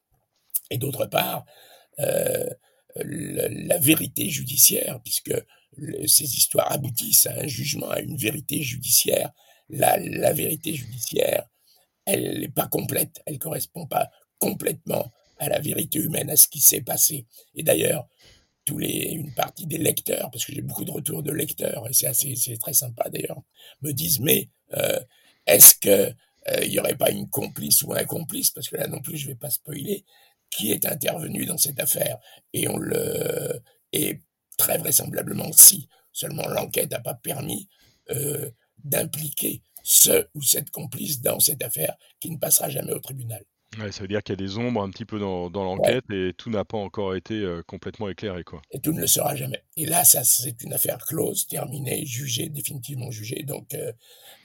et 0.70 0.78
d'autre 0.78 1.06
part, 1.06 1.46
euh, 2.00 2.50
la, 3.68 3.78
vérité 3.78 4.30
judiciaire, 4.30 5.00
puisque 5.04 5.34
ces 6.08 6.36
histoires 6.36 6.72
aboutissent 6.72 7.26
à 7.26 7.40
un 7.40 7.48
jugement, 7.48 7.90
à 7.90 8.00
une 8.00 8.18
vérité 8.18 8.62
judiciaire. 8.62 9.32
La, 9.70 9.98
la 9.98 10.32
vérité 10.32 10.74
judiciaire, 10.74 11.48
elle 12.06 12.40
n'est 12.40 12.50
pas 12.50 12.68
complète, 12.68 13.22
elle 13.26 13.40
correspond 13.40 13.88
pas 13.88 14.10
complètement 14.38 15.12
à 15.40 15.50
la 15.50 15.60
vérité 15.60 16.00
humaine, 16.00 16.30
à 16.30 16.38
ce 16.38 16.48
qui 16.48 16.62
s'est 16.62 16.82
passé. 16.82 17.26
Et 17.56 17.64
d'ailleurs, 17.64 18.08
tous 18.66 18.78
les, 18.78 19.12
une 19.12 19.34
partie 19.34 19.68
des 19.68 19.78
lecteurs, 19.78 20.30
parce 20.32 20.46
que 20.46 20.54
j'ai 20.54 20.62
beaucoup 20.62 20.86
de 20.86 20.92
retours 20.92 21.24
de 21.24 21.32
lecteurs, 21.32 21.88
et 21.88 21.94
c'est 21.94 22.08
assez, 22.08 22.36
c'est 22.36 22.58
très 22.58 22.74
sympa 22.74 23.10
d'ailleurs, 23.10 23.42
me 23.82 23.92
disent, 23.92 24.20
mais 24.20 24.50
euh, 24.74 25.00
est-ce 25.46 25.76
que 25.76 26.14
euh, 26.48 26.64
il 26.64 26.74
y 26.74 26.80
aurait 26.80 26.98
pas 26.98 27.12
une 27.12 27.30
complice 27.30 27.84
ou 27.84 27.94
un 27.94 28.04
complice, 28.06 28.52
parce 28.52 28.68
que 28.68 28.76
là 28.76 28.88
non 28.88 29.02
plus 29.02 29.18
je 29.18 29.28
vais 29.28 29.36
pas 29.36 29.50
spoiler, 29.50 30.04
qui 30.56 30.72
est 30.72 30.86
intervenu 30.86 31.46
dans 31.46 31.58
cette 31.58 31.80
affaire. 31.80 32.18
Et 32.54 32.68
on 32.68 32.78
le, 32.78 33.62
et 33.92 34.20
très 34.58 34.78
vraisemblablement 34.78 35.52
si. 35.52 35.90
Seulement 36.12 36.48
l'enquête 36.48 36.92
n'a 36.92 37.00
pas 37.00 37.14
permis 37.14 37.68
euh, 38.12 38.50
d'impliquer 38.84 39.62
ce 39.84 40.28
ou 40.34 40.42
cette 40.42 40.72
complice 40.72 41.22
dans 41.22 41.40
cette 41.40 41.64
affaire 41.64 41.96
qui 42.20 42.32
ne 42.32 42.38
passera 42.38 42.70
jamais 42.70 42.94
au 42.94 43.00
tribunal. 43.00 43.44
Ouais, 43.80 43.92
ça 43.92 44.02
veut 44.02 44.08
dire 44.08 44.24
qu'il 44.24 44.40
y 44.40 44.42
a 44.42 44.48
des 44.48 44.58
ombres 44.58 44.82
un 44.82 44.90
petit 44.90 45.04
peu 45.04 45.20
dans, 45.20 45.50
dans 45.50 45.66
l'enquête 45.66 46.06
et 46.10 46.34
tout 46.38 46.50
n'a 46.50 46.64
pas 46.64 46.78
encore 46.78 47.14
été 47.16 47.34
euh, 47.34 47.62
complètement 47.68 48.08
éclairé. 48.08 48.46
Quoi. 48.46 48.62
Et 48.72 48.80
tout 48.80 48.94
ne 48.94 49.02
le 49.02 49.08
sera 49.08 49.36
jamais. 49.36 49.64
Et 49.76 49.86
là, 49.86 50.06
ça, 50.06 50.24
c'est 50.24 50.62
une 50.64 50.74
affaire 50.74 50.98
close, 51.00 51.46
terminée, 51.48 52.06
jugée, 52.06 52.48
définitivement 52.48 53.12
jugée. 53.12 53.44
Donc, 53.44 53.74
euh, 53.74 53.92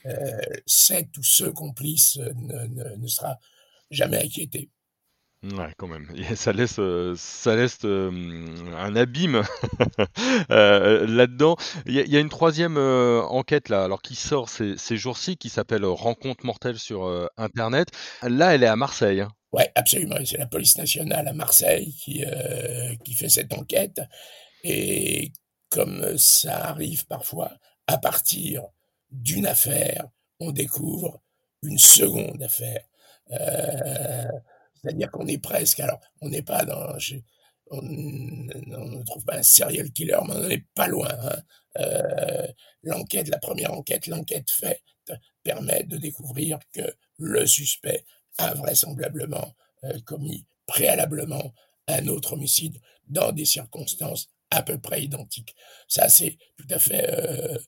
euh 0.07 0.41
cette 0.67 1.17
ou 1.17 1.23
ce 1.23 1.45
complice 1.45 2.17
ne, 2.17 2.67
ne, 2.67 2.97
ne 2.97 3.07
sera 3.07 3.39
jamais 3.91 4.19
inquiété. 4.25 4.71
Ouais, 5.43 5.73
quand 5.79 5.89
même. 5.89 6.07
ça 6.37 6.53
laisse, 6.53 6.79
euh, 6.79 7.15
ça 7.17 7.57
laisse 7.57 7.79
un 7.85 8.97
abîme 8.97 9.43
euh, 10.51 11.07
là-dedans. 11.07 11.57
Il 11.87 11.95
y, 11.95 12.17
a 12.17 12.21
une 12.21 12.29
troisième 12.29 12.77
euh, 12.77 13.23
enquête 13.23 13.71
là, 13.71 13.85
alors 13.85 14.03
qui 14.03 14.17
sort 14.17 14.51
ces, 14.51 14.77
ces 14.77 14.99
jours-ci, 14.99 15.39
qui 15.39 15.49
s'appelle 15.49 15.85
Rencontre 15.87 16.45
mortelle 16.45 16.79
sur 16.79 17.31
Internet. 17.39 17.89
Là, 18.23 18.55
elle 18.55 18.63
est 18.65 18.69
à 18.69 18.77
Marseille. 18.77 19.23
Hein. 19.23 19.33
Ouais, 19.53 19.73
absolument. 19.75 20.17
C'est 20.25 20.37
la 20.37 20.47
police 20.47 20.77
nationale 20.77 21.27
à 21.27 21.33
Marseille 21.33 21.95
qui 21.95 22.23
qui 23.05 23.15
fait 23.15 23.31
cette 23.31 23.53
enquête. 23.55 24.01
Et 24.63 25.33
comme 25.71 26.19
ça 26.19 26.67
arrive 26.67 27.07
parfois, 27.07 27.51
à 27.87 27.97
partir 27.97 28.65
d'une 29.11 29.47
affaire, 29.47 30.07
on 30.39 30.53
découvre 30.53 31.23
une 31.63 31.79
seconde 31.79 32.43
affaire. 32.43 32.83
C'est-à-dire 34.83 35.11
qu'on 35.11 35.27
est 35.27 35.39
presque, 35.39 35.81
alors 35.81 36.01
on 36.21 36.29
n'est 36.29 36.43
pas 36.43 36.65
dans, 36.65 36.97
on, 37.71 37.83
ne 37.83 39.05
trouve 39.05 39.25
pas 39.25 39.37
un 39.37 39.43
serial 39.43 39.91
killer, 39.93 40.19
mais 40.27 40.35
on 40.35 40.49
n'est 40.49 40.67
pas 40.75 40.89
loin. 40.89 41.09
Hein. 41.11 41.43
Euh, 41.79 42.47
l'enquête, 42.83 43.29
la 43.29 43.39
première 43.39 43.73
enquête, 43.73 44.07
l'enquête 44.07 44.51
faite, 44.51 44.83
permet 45.43 45.85
de 45.85 45.97
découvrir 45.97 46.59
que 46.73 46.95
le 47.19 47.47
suspect 47.47 48.05
a 48.39 48.55
vraisemblablement 48.55 49.55
euh, 49.85 49.99
commis 50.05 50.47
préalablement 50.67 51.53
un 51.89 52.07
autre 52.09 52.35
homicide 52.35 52.79
dans 53.09 53.33
des 53.33 53.45
circonstances 53.45 54.29
à 54.51 54.63
peu 54.63 54.79
près 54.79 55.03
identiques. 55.03 55.55
Ça, 55.89 56.09
c'est 56.09 56.39
tout 56.57 56.67
à 56.71 56.79
fait 56.79 57.09
euh, 57.09 57.59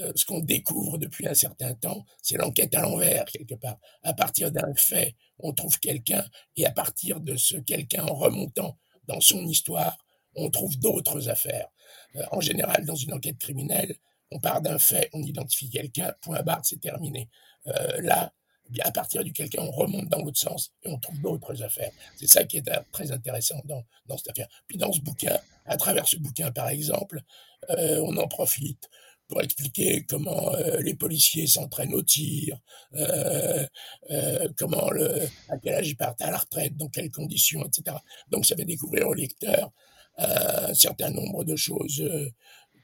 euh, 0.00 0.12
ce 0.14 0.24
qu'on 0.24 0.40
découvre 0.40 0.98
depuis 0.98 1.26
un 1.26 1.34
certain 1.34 1.74
temps, 1.74 2.04
c'est 2.22 2.36
l'enquête 2.36 2.74
à 2.74 2.82
l'envers, 2.82 3.24
quelque 3.26 3.54
part. 3.54 3.78
À 4.02 4.12
partir 4.12 4.50
d'un 4.50 4.74
fait, 4.74 5.14
on 5.38 5.52
trouve 5.52 5.78
quelqu'un, 5.78 6.24
et 6.56 6.66
à 6.66 6.70
partir 6.70 7.20
de 7.20 7.36
ce 7.36 7.56
quelqu'un, 7.56 8.04
en 8.04 8.14
remontant 8.14 8.78
dans 9.06 9.20
son 9.20 9.46
histoire, 9.46 9.96
on 10.34 10.50
trouve 10.50 10.78
d'autres 10.78 11.28
affaires. 11.28 11.68
Euh, 12.16 12.22
en 12.32 12.40
général, 12.40 12.84
dans 12.84 12.96
une 12.96 13.12
enquête 13.12 13.38
criminelle, 13.38 13.94
on 14.30 14.40
part 14.40 14.62
d'un 14.62 14.78
fait, 14.78 15.10
on 15.12 15.22
identifie 15.22 15.70
quelqu'un, 15.70 16.12
point 16.20 16.42
barre, 16.42 16.62
c'est 16.64 16.80
terminé. 16.80 17.28
Euh, 17.68 18.00
là, 18.00 18.32
à 18.80 18.90
partir 18.90 19.22
du 19.22 19.32
quelqu'un, 19.32 19.62
on 19.62 19.70
remonte 19.70 20.08
dans 20.08 20.18
l'autre 20.22 20.38
sens 20.38 20.72
et 20.82 20.88
on 20.88 20.98
trouve 20.98 21.20
d'autres 21.20 21.62
affaires. 21.62 21.92
C'est 22.16 22.26
ça 22.26 22.44
qui 22.44 22.56
est 22.56 22.70
très 22.92 23.12
intéressant 23.12 23.60
dans, 23.66 23.84
dans 24.06 24.16
cette 24.16 24.30
affaire. 24.30 24.48
Puis 24.66 24.78
dans 24.78 24.90
ce 24.90 25.00
bouquin, 25.00 25.38
à 25.66 25.76
travers 25.76 26.08
ce 26.08 26.16
bouquin 26.16 26.50
par 26.50 26.68
exemple, 26.68 27.20
on 27.68 28.16
en 28.16 28.26
profite 28.26 28.88
pour 29.28 29.40
expliquer 29.42 30.04
comment 30.08 30.54
euh, 30.54 30.80
les 30.80 30.94
policiers 30.94 31.46
s'entraînent 31.46 31.94
au 31.94 32.02
tir, 32.02 32.58
euh, 32.94 33.66
euh, 34.10 34.48
comment 34.56 34.90
le, 34.90 35.22
à 35.48 35.58
quel 35.58 35.74
âge 35.74 35.88
ils 35.88 35.96
partent 35.96 36.22
à 36.22 36.30
la 36.30 36.38
retraite, 36.38 36.76
dans 36.76 36.88
quelles 36.88 37.10
conditions, 37.10 37.64
etc. 37.64 37.96
Donc 38.30 38.46
ça 38.46 38.56
fait 38.56 38.64
découvrir 38.64 39.08
au 39.08 39.14
lecteur 39.14 39.72
un 40.16 40.72
certain 40.74 41.10
nombre 41.10 41.42
de 41.42 41.56
choses 41.56 42.08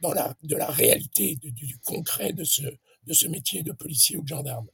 dans 0.00 0.12
la, 0.12 0.34
de 0.42 0.56
la 0.56 0.66
réalité, 0.66 1.36
du 1.36 1.78
concret 1.78 2.32
de 2.32 2.42
ce, 2.42 2.62
de 2.62 3.12
ce 3.12 3.28
métier 3.28 3.62
de 3.62 3.72
policier 3.72 4.16
ou 4.16 4.22
de 4.22 4.28
gendarme. 4.28 4.66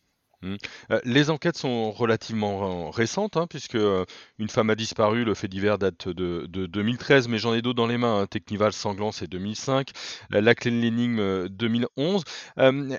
Mmh. 0.43 0.57
Euh, 0.91 1.01
les 1.05 1.31
enquêtes 1.31 1.57
sont 1.57 1.91
relativement 1.93 2.91
récentes, 2.91 3.37
hein, 3.37 3.47
puisque, 3.49 3.75
euh, 3.75 4.05
une 4.39 4.49
femme 4.49 4.71
a 4.71 4.75
disparu, 4.75 5.25
le 5.25 5.35
fait 5.35 5.49
divers 5.49 5.79
date 5.79 6.09
de 6.09 6.47
de 6.49 6.67
2013, 6.67 7.29
mais 7.29 7.39
j'en 7.39 7.55
ai 7.55 7.63
d'autres 7.63 7.77
dans 7.77 7.87
les 7.87 7.97
mains, 7.97 8.21
hein. 8.21 8.27
Technival 8.27 8.73
sanglant, 8.73 9.13
c'est 9.13 9.27
2005, 9.29 9.91
la 10.31 10.55
clé 10.55 10.71
de 10.71 10.77
l'énigme, 10.77 11.49
2011. 11.49 12.23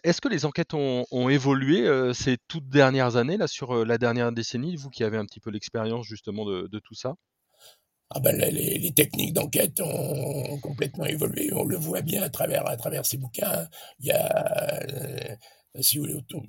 est-ce 0.03 0.22
que 0.22 0.29
les 0.29 0.46
enquêtes 0.46 0.74
ont 0.74 1.29
évolué, 1.29 1.88
ces 2.13 2.38
toutes 2.48 2.70
dernières 2.70 3.15
années 3.17 3.38
là, 3.38 3.48
sur, 3.48 3.86
la 3.86 3.98
dernière 3.98 4.32
décennie, 4.32 4.75
vous 4.75 4.89
qui 4.89 5.03
avez 5.03 5.17
un 5.17 5.25
petit 5.25 5.39
peu 5.39 5.51
l'expérience 5.51 6.06
justement 6.06 6.46
de 6.46 6.79
tout 6.79 6.96
ça? 6.96 7.15
Ah 8.10 8.22
ben 8.22 8.38
les, 8.38 8.94
techniques 8.94 9.34
d'enquête 9.34 9.82
ont 9.82 10.60
complètement 10.62 11.06
évolué. 11.06 11.51
On 11.53 11.65
le 11.65 11.75
voit 11.75 12.01
bien 12.01 12.24
à 12.24 12.29
travers, 12.29 12.65
à 12.67 12.77
travers 12.77 13.06
ces 13.06 13.17
bouquins. 13.17 13.67
Il 14.00 14.08
y 14.08 14.12
a, 14.12 14.79
si 15.82 15.98
vous 15.98 16.03
voulez, 16.03 16.13
autour, 16.15 16.41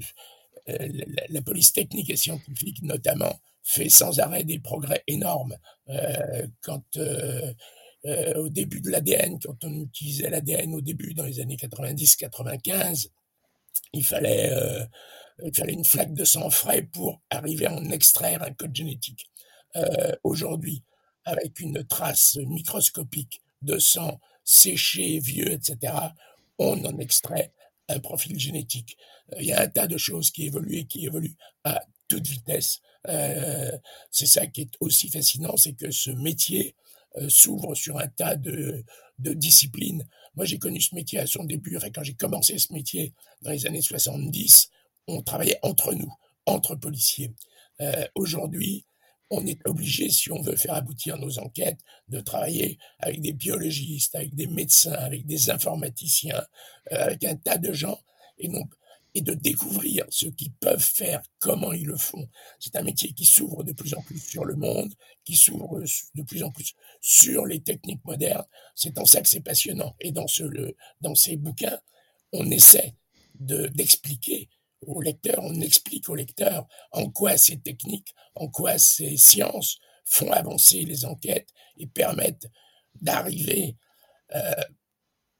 euh, 0.68 0.88
la, 1.28 1.42
police 1.42 1.72
technique 1.72 2.10
et 2.10 2.16
scientifique 2.16 2.82
notamment 2.82 3.40
fait 3.62 3.88
sans 3.88 4.18
arrêt 4.18 4.44
des 4.44 4.58
progrès 4.58 5.02
énormes. 5.06 5.56
Euh, 5.88 6.46
quand 6.62 6.84
euh, 6.96 7.52
au 8.36 8.48
début 8.48 8.80
de 8.80 8.90
l'ADN, 8.90 9.38
quand 9.40 9.64
on 9.64 9.82
utilisait 9.82 10.30
l'ADN 10.30 10.74
au 10.74 10.80
début 10.80 11.14
dans 11.14 11.24
les 11.24 11.40
années 11.40 11.56
90-95, 11.56 13.08
il 13.92 14.04
fallait 14.04 14.52
il 15.44 15.54
fallait 15.54 15.72
une 15.72 15.84
flaque 15.84 16.14
de 16.14 16.24
sang 16.24 16.50
frais 16.50 16.82
pour 16.82 17.20
arriver 17.30 17.66
à 17.66 17.74
en 17.74 17.90
extraire 17.90 18.42
un 18.42 18.52
code 18.52 18.74
génétique. 18.74 19.30
Aujourd'hui, 20.24 20.82
avec 21.24 21.60
une 21.60 21.84
trace 21.84 22.36
microscopique 22.36 23.42
de 23.62 23.78
sang 23.78 24.18
séché, 24.44 25.18
vieux, 25.18 25.52
etc., 25.52 25.92
on 26.58 26.84
en 26.84 26.98
extrait 26.98 27.52
un 27.88 28.00
profil 28.00 28.38
génétique. 28.38 28.96
Euh, 29.32 29.36
il 29.40 29.46
y 29.46 29.52
a 29.52 29.60
un 29.62 29.68
tas 29.68 29.86
de 29.86 29.98
choses 29.98 30.30
qui 30.30 30.46
évoluent 30.46 30.78
et 30.78 30.86
qui 30.86 31.06
évoluent 31.06 31.36
à 31.64 31.82
toute 32.08 32.26
vitesse. 32.26 32.80
Euh, 33.08 33.76
c'est 34.10 34.26
ça 34.26 34.46
qui 34.46 34.62
est 34.62 34.72
aussi 34.80 35.08
fascinant, 35.10 35.56
c'est 35.56 35.74
que 35.74 35.90
ce 35.90 36.10
métier 36.10 36.74
euh, 37.16 37.28
s'ouvre 37.28 37.74
sur 37.74 37.98
un 37.98 38.08
tas 38.08 38.36
de, 38.36 38.84
de 39.18 39.32
disciplines. 39.32 40.06
Moi, 40.34 40.44
j'ai 40.44 40.58
connu 40.58 40.80
ce 40.80 40.94
métier 40.94 41.18
à 41.18 41.26
son 41.26 41.44
début. 41.44 41.76
Enfin, 41.76 41.90
quand 41.90 42.02
j'ai 42.02 42.14
commencé 42.14 42.58
ce 42.58 42.72
métier 42.72 43.14
dans 43.42 43.50
les 43.50 43.66
années 43.66 43.82
70, 43.82 44.70
on 45.06 45.22
travaillait 45.22 45.58
entre 45.62 45.94
nous, 45.94 46.12
entre 46.46 46.74
policiers. 46.74 47.32
Euh, 47.80 48.06
Aujourd'hui, 48.14 48.84
on 49.30 49.46
est 49.46 49.60
obligé, 49.66 50.08
si 50.10 50.32
on 50.32 50.40
veut 50.40 50.56
faire 50.56 50.74
aboutir 50.74 51.18
nos 51.18 51.38
enquêtes, 51.38 51.80
de 52.08 52.20
travailler 52.20 52.78
avec 52.98 53.20
des 53.20 53.32
biologistes, 53.32 54.14
avec 54.14 54.34
des 54.34 54.46
médecins, 54.46 54.92
avec 54.92 55.26
des 55.26 55.50
informaticiens, 55.50 56.42
euh, 56.92 57.04
avec 57.04 57.24
un 57.24 57.36
tas 57.36 57.58
de 57.58 57.72
gens, 57.72 58.00
et, 58.38 58.48
non, 58.48 58.64
et 59.14 59.20
de 59.20 59.34
découvrir 59.34 60.06
ce 60.10 60.26
qu'ils 60.26 60.52
peuvent 60.52 60.82
faire, 60.82 61.22
comment 61.40 61.72
ils 61.72 61.86
le 61.86 61.96
font. 61.96 62.28
C'est 62.58 62.76
un 62.76 62.82
métier 62.82 63.12
qui 63.12 63.24
s'ouvre 63.24 63.64
de 63.64 63.72
plus 63.72 63.94
en 63.94 64.02
plus 64.02 64.18
sur 64.18 64.44
le 64.44 64.56
monde, 64.56 64.94
qui 65.24 65.36
s'ouvre 65.36 65.82
de 66.14 66.22
plus 66.22 66.42
en 66.42 66.50
plus 66.50 66.74
sur 67.00 67.46
les 67.46 67.60
techniques 67.60 68.04
modernes. 68.04 68.46
C'est 68.74 68.98
en 68.98 69.04
ça 69.04 69.20
que 69.20 69.28
c'est 69.28 69.40
passionnant. 69.40 69.94
Et 70.00 70.12
dans, 70.12 70.26
ce, 70.26 70.44
le, 70.44 70.76
dans 71.00 71.14
ces 71.14 71.36
bouquins, 71.36 71.78
on 72.32 72.50
essaie 72.50 72.94
d'expliquer 73.34 74.48
au 74.86 75.00
lecteur, 75.00 75.38
on 75.42 75.60
explique 75.60 76.08
au 76.08 76.14
lecteur 76.14 76.66
en 76.92 77.10
quoi 77.10 77.36
ces 77.36 77.58
techniques, 77.58 78.14
en 78.34 78.48
quoi 78.48 78.78
ces 78.78 79.16
sciences 79.16 79.78
font 80.04 80.30
avancer 80.32 80.84
les 80.84 81.04
enquêtes 81.04 81.50
et 81.76 81.86
permettent 81.86 82.48
d'arriver 83.00 83.76
euh, 84.34 84.64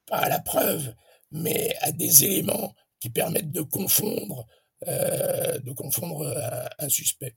pas 0.06 0.18
à 0.18 0.28
la 0.28 0.40
preuve, 0.40 0.94
mais 1.30 1.74
à 1.80 1.92
des 1.92 2.24
éléments 2.24 2.74
qui 3.00 3.10
permettent 3.10 3.52
de 3.52 3.62
confondre, 3.62 4.46
euh, 4.86 5.58
de 5.60 5.72
confondre 5.72 6.34
un 6.78 6.88
suspect. 6.88 7.36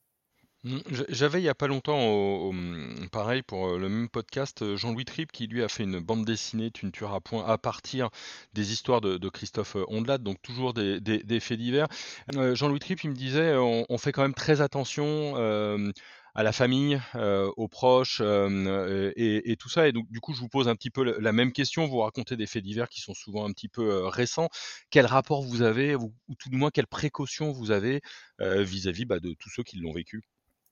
Mmh, 0.64 0.78
j'avais 1.10 1.42
il 1.42 1.44
y 1.46 1.50
a 1.50 1.56
pas 1.56 1.66
longtemps, 1.66 2.52
mmh, 2.54 3.10
pareil 3.12 3.42
pour, 3.42 3.68
euh, 3.68 3.80
le 3.80 3.90
même 3.90 4.10
podcast, 4.10 4.62
euh, 4.62 4.76
Jean-Louis 4.78 5.06
Tripp 5.06 5.32
qui 5.32 5.48
lui 5.48 5.64
a 5.64 5.68
fait 5.68 5.84
une 5.86 6.00
bande 6.00 6.24
dessinée, 6.24 6.70
Tu 6.70 6.86
ne 6.86 6.92
tueras 6.92 7.20
point, 7.20 7.44
à 7.48 7.58
partir 7.58 8.10
des 8.54 8.72
histoires 8.72 9.02
de 9.02 9.30
Christophe, 9.30 9.76
euh, 9.76 9.86
Ondelat, 9.88 10.20
donc 10.20 10.40
toujours 10.44 10.74
des 10.76 11.00
des 11.02 11.40
faits 11.40 11.58
divers. 11.58 11.88
Jean-Louis 12.54 12.78
Tripp, 12.80 13.04
il 13.04 13.10
me 13.10 13.16
disait: 13.16 13.56
«On 13.58 13.98
fait 13.98 14.12
quand 14.12 14.22
même 14.22 14.36
très 14.36 14.62
attention, 14.62 15.36
à 16.36 16.44
la 16.44 16.52
famille, 16.52 17.02
aux 17.58 17.68
proches, 17.68 18.22
et 18.22 19.56
tout 19.60 19.70
ça» 19.70 19.88
et 19.88 19.92
donc 19.92 20.08
du 20.12 20.20
coup, 20.20 20.34
je 20.34 20.40
vous 20.42 20.48
pose 20.50 20.68
un 20.68 20.76
petit 20.76 20.92
peu 20.92 21.04
la 21.20 21.32
même 21.32 21.52
question. 21.54 21.88
Vous 21.88 21.98
racontez 22.00 22.38
des 22.38 22.46
faits 22.48 22.64
divers 22.64 22.88
qui 22.90 23.02
sont 23.02 23.14
souvent 23.16 23.46
un 23.48 23.52
petit 23.52 23.68
peu, 23.68 24.06
récents. 24.08 24.50
Quel 24.92 25.06
rapport 25.08 25.42
vous 25.44 25.62
avez 25.64 25.96
ou 25.96 26.14
tout 26.38 26.50
du 26.50 26.58
moins 26.58 26.70
quelles 26.72 26.88
précautions 26.88 27.52
vous 27.52 27.72
avez, 27.72 28.02
vis-à-vis, 28.40 29.06
bah, 29.06 29.20
de 29.20 29.34
tous 29.40 29.50
ceux 29.50 29.64
qui 29.64 29.78
l'ont 29.80 29.94
vécu? 29.94 30.22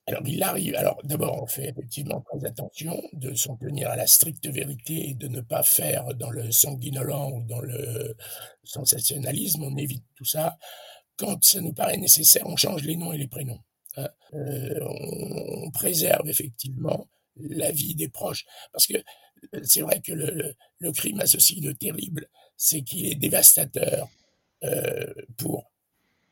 Alors, 0.10 0.28
il 0.28 0.42
arrive. 0.42 0.76
Alors, 0.76 1.00
d'abord, 1.04 1.44
on 1.44 1.46
fait 1.46 1.70
effectivement 1.70 2.22
très 2.22 2.44
attention 2.48 3.02
de 3.14 3.36
s'en 3.36 3.56
tenir 3.58 3.90
à 3.90 3.96
la 3.96 4.08
stricte 4.08 4.48
vérité 4.48 5.14
de 5.14 5.28
ne 5.28 5.40
pas 5.42 5.62
faire 5.62 6.16
dans 6.16 6.32
le 6.32 6.52
sanguinolent 6.52 7.32
ou 7.32 7.44
dans 7.44 7.62
le 7.62 8.16
sensationnalisme. 8.64 9.64
On 9.64 9.78
évite 9.78 10.04
tout 10.16 10.26
ça. 10.26 10.58
Quand 11.16 11.44
ça 11.44 11.62
nous 11.62 11.74
paraît 11.74 11.98
nécessaire, 11.98 12.48
on 12.48 12.56
change 12.56 12.84
les 12.84 12.96
noms 12.96 13.14
et 13.14 13.20
les 13.20 13.28
prénoms. 13.28 13.60
Hein. 13.98 14.10
Euh, 14.34 14.80
on, 14.82 15.70
préserve 15.72 16.28
effectivement 16.28 17.08
la 17.38 17.72
vie 17.72 17.94
des 17.94 18.10
proches. 18.10 18.46
Parce 18.72 18.88
que 18.88 18.98
euh, 19.54 19.62
c'est 19.64 19.82
vrai 19.82 20.02
que 20.02 20.12
le, 20.12 20.56
le, 20.80 20.92
crime 20.92 21.20
a 21.20 21.28
ceci 21.28 21.62
de 21.62 21.72
terrible, 21.72 22.28
c'est 22.58 22.82
qu'il 22.82 23.06
est 23.06 23.16
dévastateur 23.16 24.10
euh, 24.64 25.14
pour 25.38 25.72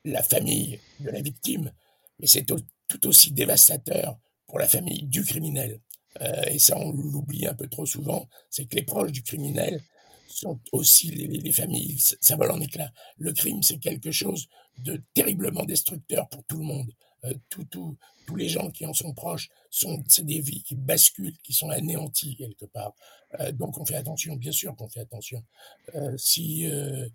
la 0.04 0.24
famille 0.24 0.80
de 1.00 1.12
la 1.12 1.22
victime, 1.22 1.72
mais 2.20 2.28
c'est 2.28 2.52
tout 2.88 3.08
aussi 3.08 3.32
dévastateur 3.32 4.18
pour 4.48 4.60
la 4.60 4.68
famille 4.68 5.04
du 5.04 5.24
criminel. 5.24 5.82
Euh, 6.22 6.44
et 6.46 6.60
ça, 6.60 6.78
on 6.78 6.92
l'oublie 6.92 7.46
un 7.46 7.54
peu 7.54 7.68
trop 7.68 7.86
souvent, 7.86 8.28
c'est 8.50 8.66
que 8.66 8.76
les 8.76 8.84
proches 8.84 9.12
du 9.12 9.24
criminel 9.24 9.82
sont 10.28 10.60
aussi 10.72 11.10
les, 11.10 11.52
familles, 11.52 12.00
ça 12.22 12.36
vole 12.36 12.52
en 12.52 12.62
éclats. 12.62 12.92
Le 13.18 13.34
crime, 13.34 13.64
c'est 13.64 13.80
quelque 13.80 14.12
chose 14.12 14.48
de 14.78 15.02
terriblement 15.14 15.64
destructeur 15.64 16.30
pour 16.30 16.44
tout 16.46 16.58
le 16.58 16.66
monde. 16.66 16.92
Euh, 17.28 17.34
tout, 17.50 17.98
tous 18.26 18.36
les 18.36 18.50
gens 18.50 18.70
qui 18.72 18.86
en 18.86 18.94
sont 18.94 19.14
proches 19.14 19.50
c'est 20.08 20.26
des 20.26 20.42
vies 20.42 20.64
qui 20.64 20.76
basculent, 20.76 21.38
qui 21.44 21.54
sont 21.54 21.70
anéanties 21.70 22.36
quelque 22.36 22.66
part. 22.66 22.94
Euh, 23.40 23.52
donc 23.52 23.78
on 23.78 23.86
fait 23.86 23.96
attention, 23.96 24.36
bien 24.36 24.52
sûr 24.52 24.76
qu'on 24.76 24.88
fait 24.88 25.02
attention. 25.02 25.44
Euh, 25.96 26.16
si 26.18 26.66
euh, 26.68 27.08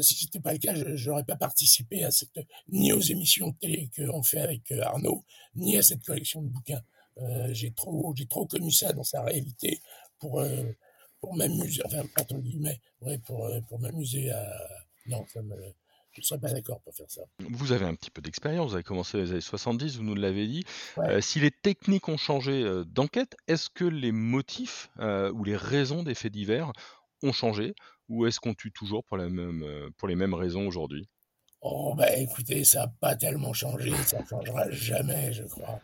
si 0.00 0.14
c'était 0.14 0.40
pas 0.40 0.52
le 0.52 0.58
cas, 0.58 0.74
j'aurais 0.94 1.24
pas 1.24 1.36
participé 1.36 2.04
à 2.04 2.10
cette 2.10 2.38
ni 2.68 2.92
aux 2.92 3.00
émissions 3.00 3.48
de 3.48 3.56
télé 3.56 3.90
qu'on 3.96 4.22
fait 4.22 4.40
avec 4.40 4.70
Arnaud, 4.72 5.24
ni 5.54 5.76
à 5.76 5.82
cette 5.82 6.04
collection 6.04 6.42
de 6.42 6.48
bouquins. 6.48 6.82
j'ai 7.50 7.72
trop 7.72 8.14
j'ai 8.16 8.26
trop 8.26 8.46
connu 8.46 8.70
ça 8.70 8.92
dans 8.92 9.04
sa 9.04 9.22
réalité 9.22 9.80
pour 10.18 10.42
pour 11.20 11.34
m'amuser, 11.34 11.82
enfin 11.86 12.02
entre 12.20 12.38
guillemets, 12.38 12.80
ouais, 13.00 13.18
pour 13.18 13.48
pour 13.68 13.78
m'amuser 13.80 14.30
à 14.30 14.44
non, 15.06 15.24
ça 15.32 15.40
me 15.42 15.56
je 16.16 16.22
ne 16.22 16.24
serais 16.24 16.40
pas 16.40 16.52
d'accord 16.52 16.80
pour 16.80 16.94
faire 16.94 17.10
ça. 17.10 17.22
Vous 17.40 17.72
avez 17.72 17.84
un 17.84 17.94
petit 17.94 18.10
peu 18.10 18.22
d'expérience, 18.22 18.70
vous 18.70 18.74
avez 18.74 18.82
commencé 18.82 19.18
dans 19.18 19.24
les 19.24 19.30
années 19.32 19.40
70, 19.40 19.98
vous 19.98 20.02
nous 20.02 20.14
l'avez 20.14 20.46
dit. 20.46 20.64
Euh, 20.98 21.20
si 21.20 21.40
les 21.40 21.50
techniques 21.50 22.08
ont 22.08 22.16
changé 22.16 22.62
euh, 22.62 22.84
d'enquête, 22.84 23.36
est-ce 23.48 23.68
que 23.68 23.84
les 23.84 24.12
motifs 24.12 24.88
euh, 24.98 25.30
ou 25.32 25.44
les 25.44 25.56
raisons 25.56 26.02
des 26.02 26.14
faits 26.14 26.32
divers 26.32 26.72
ont 27.22 27.32
changé 27.32 27.74
ou 28.08 28.26
est-ce 28.26 28.40
qu'on 28.40 28.54
tue 28.54 28.72
toujours 28.72 29.04
pour, 29.04 29.16
la 29.16 29.28
même, 29.28 29.64
pour 29.98 30.08
les 30.08 30.14
mêmes 30.14 30.34
raisons 30.34 30.66
aujourd'hui? 30.66 31.08
Oh, 31.60 31.94
bah 31.96 32.14
écoutez, 32.16 32.64
ça 32.64 32.80
n'a 32.80 32.92
pas 33.00 33.16
tellement 33.16 33.52
changé, 33.52 33.92
ça 34.04 34.20
ne 34.20 34.26
changera 34.26 34.70
jamais, 34.70 35.32
je 35.32 35.42
crois. 35.42 35.80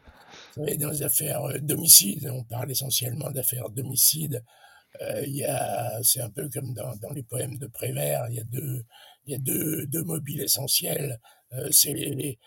Vous 0.57 0.65
savez, 0.65 0.77
dans 0.77 0.91
les 0.91 1.03
affaires 1.03 1.43
d'homicide, 1.61 2.31
on 2.33 2.45
parle 2.45 2.71
essentiellement 2.71 3.31
d'affaires 3.31 3.69
d'homicide, 3.71 4.45
il 5.27 5.45
c'est 6.05 6.21
un 6.21 6.31
peu 6.31 6.49
comme 6.49 6.73
dans, 6.75 6.95
dans, 6.97 7.11
les 7.11 7.25
poèmes 7.25 7.59
de 7.59 7.67
Prévert, 7.67 8.27
il 8.29 8.37
y 8.37 8.41
a 8.41 8.45
deux, 8.45 8.85
il 9.27 9.33
y 9.33 9.35
a 9.35 9.39
deux, 9.39 9.87
deux 9.87 10.03
mobiles 10.05 10.43
essentiels. 10.43 11.21
c'est 11.71 11.93
les, 11.93 12.39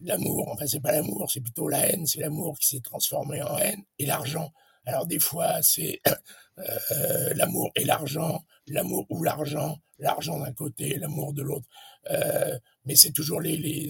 l'amour, 0.00 0.48
enfin 0.48 0.66
c'est 0.66 0.80
pas 0.80 0.92
l'amour, 0.92 1.30
c'est 1.30 1.40
plutôt 1.40 1.68
la 1.68 1.86
haine, 1.88 2.06
c'est 2.06 2.20
l'amour 2.20 2.58
qui 2.58 2.68
s'est 2.68 2.80
transformé 2.80 3.42
en 3.42 3.56
haine, 3.58 3.82
et 3.98 4.06
l'argent. 4.06 4.52
Alors 4.86 5.06
des 5.06 5.18
fois 5.18 5.62
c'est 5.62 6.00
euh, 6.58 7.34
l'amour 7.34 7.70
et 7.74 7.84
l'argent, 7.84 8.44
l'amour 8.66 9.06
ou 9.10 9.22
l'argent, 9.22 9.78
l'argent 9.98 10.38
d'un 10.38 10.52
côté, 10.52 10.98
l'amour 10.98 11.32
de 11.32 11.42
l'autre. 11.42 11.66
Euh, 12.10 12.58
mais 12.84 12.96
c'est 12.96 13.12
toujours 13.12 13.40
les, 13.40 13.56
les, 13.56 13.88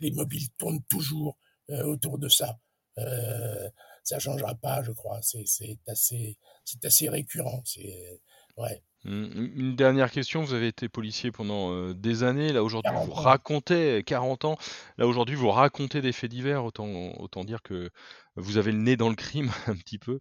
les 0.00 0.10
mobiles 0.10 0.48
tournent 0.58 0.82
toujours 0.84 1.38
euh, 1.70 1.84
autour 1.84 2.18
de 2.18 2.28
ça. 2.28 2.58
Euh, 2.98 3.68
ça 4.04 4.18
changera 4.18 4.54
pas, 4.54 4.82
je 4.82 4.92
crois. 4.92 5.20
C'est 5.22 5.44
assez, 5.86 6.36
c'est 6.64 6.84
assez 6.84 7.08
récurrent. 7.08 7.62
C'est 7.64 8.20
ouais. 8.56 8.82
Une 9.04 9.76
dernière 9.76 10.10
question, 10.10 10.42
vous 10.42 10.54
avez 10.54 10.66
été 10.66 10.88
policier 10.88 11.30
pendant 11.30 11.72
euh, 11.72 11.94
des 11.94 12.24
années, 12.24 12.52
là 12.52 12.64
aujourd'hui 12.64 12.92
vous 13.04 13.12
racontez 13.12 14.02
40 14.04 14.44
ans, 14.44 14.58
là 14.98 15.06
aujourd'hui 15.06 15.36
vous 15.36 15.50
racontez 15.50 16.02
des 16.02 16.12
faits 16.12 16.30
divers, 16.30 16.64
autant, 16.64 17.12
autant 17.18 17.44
dire 17.44 17.62
que 17.62 17.90
vous 18.34 18.58
avez 18.58 18.72
le 18.72 18.78
nez 18.78 18.96
dans 18.96 19.08
le 19.08 19.14
crime 19.14 19.50
un 19.68 19.76
petit 19.76 19.98
peu. 19.98 20.18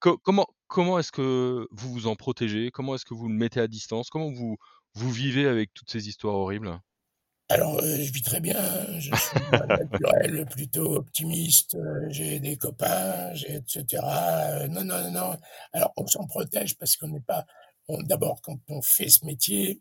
comment 0.00 0.46
comment 0.72 0.98
est-ce 0.98 1.12
que 1.12 1.68
vous 1.70 1.92
vous 1.92 2.06
en 2.06 2.16
protégez? 2.16 2.70
Comment 2.70 2.94
est-ce 2.94 3.04
que 3.04 3.14
vous 3.14 3.28
le 3.28 3.34
mettez 3.34 3.60
à 3.60 3.68
distance? 3.68 4.08
Comment 4.08 4.32
vous, 4.32 4.56
vous 4.94 5.10
vivez 5.10 5.46
avec 5.46 5.72
toutes 5.74 5.90
ces 5.90 6.08
histoires 6.08 6.34
horribles? 6.34 6.80
Alors, 7.50 7.78
euh, 7.80 7.96
je 7.96 8.10
vis 8.10 8.22
très 8.22 8.40
bien, 8.40 8.56
je 8.98 9.14
suis 9.14 9.40
naturel, 9.68 10.46
plutôt 10.46 10.96
optimiste, 10.96 11.74
euh, 11.74 12.06
j'ai 12.08 12.40
des 12.40 12.56
copains, 12.56 13.34
etc. 13.34 14.02
non, 14.70 14.82
non, 14.84 15.10
non. 15.10 15.36
Alors, 15.74 15.92
on 15.98 16.06
s'en 16.06 16.26
protège 16.26 16.78
parce 16.78 16.96
qu'on 16.96 17.08
n'est 17.08 17.20
pas 17.20 17.44
d'abord, 18.02 18.40
quand 18.42 18.58
on 18.68 18.82
fait 18.82 19.08
ce 19.08 19.24
métier, 19.24 19.80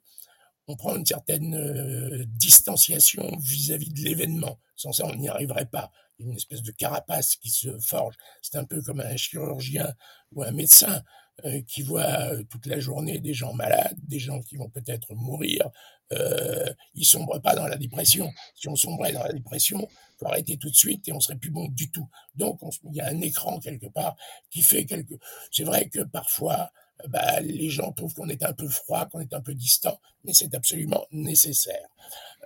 on 0.67 0.75
prend 0.75 0.95
une 0.95 1.05
certaine 1.05 1.55
euh, 1.55 2.23
distanciation 2.27 3.37
vis-à-vis 3.39 3.91
de 3.91 4.01
l'événement. 4.01 4.59
Sans 4.75 4.91
ça, 4.91 5.05
on 5.05 5.15
n'y 5.15 5.29
arriverait 5.29 5.65
pas. 5.65 5.91
Il 6.17 6.25
y 6.25 6.29
a 6.29 6.31
une 6.31 6.37
espèce 6.37 6.61
de 6.61 6.71
carapace 6.71 7.35
qui 7.35 7.49
se 7.49 7.77
forge. 7.79 8.15
C'est 8.41 8.57
un 8.57 8.63
peu 8.63 8.81
comme 8.81 8.99
un 8.99 9.15
chirurgien 9.15 9.93
ou 10.33 10.43
un 10.43 10.51
médecin 10.51 11.03
euh, 11.45 11.61
qui 11.67 11.81
voit 11.81 12.33
euh, 12.33 12.43
toute 12.43 12.67
la 12.67 12.79
journée 12.79 13.19
des 13.19 13.33
gens 13.33 13.53
malades, 13.53 13.97
des 14.03 14.19
gens 14.19 14.41
qui 14.41 14.57
vont 14.57 14.69
peut-être 14.69 15.15
mourir. 15.15 15.71
Euh, 16.11 16.71
ils 16.93 17.05
sombrent 17.05 17.41
pas 17.41 17.55
dans 17.55 17.65
la 17.67 17.77
dépression. 17.77 18.31
Si 18.53 18.67
on 18.67 18.75
sombrait 18.75 19.13
dans 19.13 19.23
la 19.23 19.33
dépression, 19.33 19.87
faut 20.19 20.27
arrêter 20.27 20.57
tout 20.57 20.69
de 20.69 20.75
suite 20.75 21.07
et 21.07 21.13
on 21.13 21.19
serait 21.19 21.37
plus 21.37 21.49
bon 21.49 21.67
du 21.69 21.89
tout. 21.89 22.07
Donc, 22.35 22.59
il 22.83 22.95
y 22.95 23.01
a 23.01 23.07
un 23.07 23.21
écran 23.21 23.59
quelque 23.59 23.87
part 23.87 24.15
qui 24.51 24.61
fait 24.61 24.85
quelque. 24.85 25.15
C'est 25.51 25.63
vrai 25.63 25.89
que 25.89 26.01
parfois, 26.01 26.71
bah, 27.09 27.39
les 27.41 27.69
gens 27.69 27.91
trouvent 27.91 28.13
qu'on 28.13 28.29
est 28.29 28.43
un 28.43 28.53
peu 28.53 28.67
froid, 28.67 29.05
qu'on 29.05 29.19
est 29.19 29.33
un 29.33 29.41
peu 29.41 29.53
distant, 29.53 29.99
mais 30.23 30.33
c'est 30.33 30.53
absolument 30.55 31.05
nécessaire. 31.11 31.87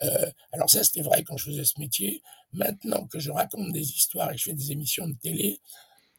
Euh, 0.03 0.31
alors 0.51 0.69
ça, 0.69 0.83
c'était 0.83 1.01
vrai 1.01 1.23
quand 1.23 1.37
je 1.37 1.45
faisais 1.45 1.65
ce 1.65 1.79
métier. 1.79 2.21
Maintenant 2.53 3.05
que 3.07 3.19
je 3.19 3.31
raconte 3.31 3.71
des 3.71 3.91
histoires 3.91 4.31
et 4.31 4.35
que 4.35 4.39
je 4.39 4.43
fais 4.45 4.53
des 4.53 4.71
émissions 4.71 5.07
de 5.07 5.15
télé, 5.15 5.59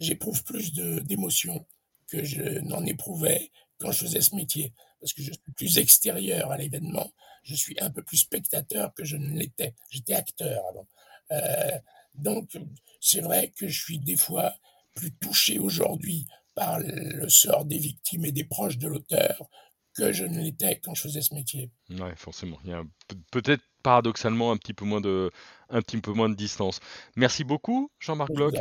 j'éprouve 0.00 0.42
plus 0.44 0.72
d'émotions 0.72 1.64
que 2.08 2.24
je 2.24 2.60
n'en 2.60 2.84
éprouvais 2.84 3.50
quand 3.78 3.92
je 3.92 4.04
faisais 4.04 4.20
ce 4.20 4.34
métier. 4.34 4.72
Parce 5.00 5.12
que 5.12 5.22
je 5.22 5.32
suis 5.32 5.52
plus 5.54 5.78
extérieur 5.78 6.50
à 6.50 6.58
l'événement, 6.58 7.12
je 7.42 7.54
suis 7.54 7.76
un 7.80 7.90
peu 7.90 8.02
plus 8.02 8.18
spectateur 8.18 8.92
que 8.94 9.04
je 9.04 9.16
ne 9.16 9.38
l'étais. 9.38 9.74
J'étais 9.90 10.14
acteur 10.14 10.64
avant. 10.68 10.86
Euh, 11.32 11.78
donc, 12.14 12.58
c'est 13.00 13.20
vrai 13.20 13.52
que 13.56 13.68
je 13.68 13.80
suis 13.80 13.98
des 13.98 14.16
fois 14.16 14.54
plus 14.94 15.12
touché 15.12 15.58
aujourd'hui 15.58 16.26
par 16.56 16.80
le 16.80 17.28
sort 17.28 17.64
des 17.64 17.78
victimes 17.78 18.24
et 18.24 18.32
des 18.32 18.44
proches 18.44 18.78
de 18.78 18.88
l'auteur 18.88 19.48
que 19.94 20.12
je 20.12 20.24
ne 20.24 20.42
l'étais 20.42 20.80
quand 20.80 20.94
je 20.94 21.02
faisais 21.02 21.20
ce 21.22 21.34
métier. 21.34 21.70
Oui, 21.90 22.10
forcément. 22.16 22.58
Il 22.64 22.70
y 22.70 22.74
a 22.74 22.82
peut-être 23.30 23.62
paradoxalement 23.82 24.50
un 24.50 24.56
petit 24.56 24.74
peu 24.74 24.84
moins 24.84 25.00
de, 25.00 25.30
un 25.70 25.80
petit 25.80 26.00
peu 26.00 26.12
moins 26.12 26.28
de 26.28 26.34
distance. 26.34 26.80
Merci 27.14 27.44
beaucoup, 27.44 27.90
Jean-Marc 28.00 28.32
Bloch. 28.32 28.54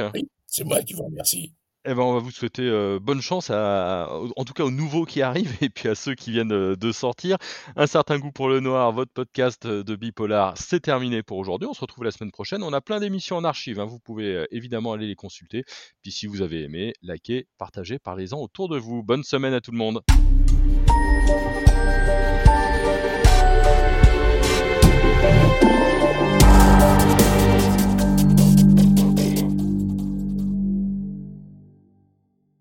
C'est 0.46 0.64
moi 0.64 0.84
qui 0.84 0.94
vous 0.94 1.04
remercie. 1.04 1.54
Eh 1.88 1.94
ben, 1.94 2.02
on 2.02 2.14
va 2.14 2.20
vous 2.20 2.32
souhaiter 2.32 2.64
euh, 2.64 2.98
bonne 3.00 3.22
chance, 3.22 3.52
à, 3.52 4.10
en 4.36 4.44
tout 4.44 4.54
cas 4.54 4.64
aux 4.64 4.72
nouveaux 4.72 5.06
qui 5.06 5.22
arrivent 5.22 5.56
et 5.62 5.70
puis 5.70 5.88
à 5.88 5.94
ceux 5.94 6.16
qui 6.16 6.32
viennent 6.32 6.52
euh, 6.52 6.76
de 6.76 6.92
sortir. 6.92 7.38
Un 7.76 7.86
certain 7.86 8.18
goût 8.18 8.32
pour 8.32 8.50
le 8.50 8.60
noir, 8.60 8.92
votre 8.92 9.12
podcast 9.12 9.68
euh, 9.68 9.84
de 9.84 9.96
Bipolar, 9.96 10.58
c'est 10.58 10.80
terminé 10.80 11.22
pour 11.22 11.38
aujourd'hui. 11.38 11.68
On 11.70 11.76
se 11.76 11.82
retrouve 11.82 12.04
la 12.04 12.10
semaine 12.10 12.32
prochaine. 12.32 12.64
On 12.64 12.74
a 12.74 12.82
plein 12.82 13.00
d'émissions 13.00 13.38
en 13.38 13.44
archive, 13.44 13.80
hein. 13.80 13.86
vous 13.86 14.00
pouvez 14.00 14.48
évidemment 14.50 14.94
aller 14.94 15.08
les 15.08 15.16
consulter. 15.16 15.64
Puis 16.02 16.12
si 16.12 16.26
vous 16.26 16.42
avez 16.42 16.64
aimé, 16.64 16.94
likez, 17.04 17.48
partagez, 17.60 18.00
parlez-en 18.00 18.40
autour 18.40 18.68
de 18.68 18.80
vous. 18.80 19.04
Bonne 19.04 19.24
semaine 19.24 19.54
à 19.54 19.62
tout 19.62 19.72
le 19.72 19.78
monde. 19.78 20.02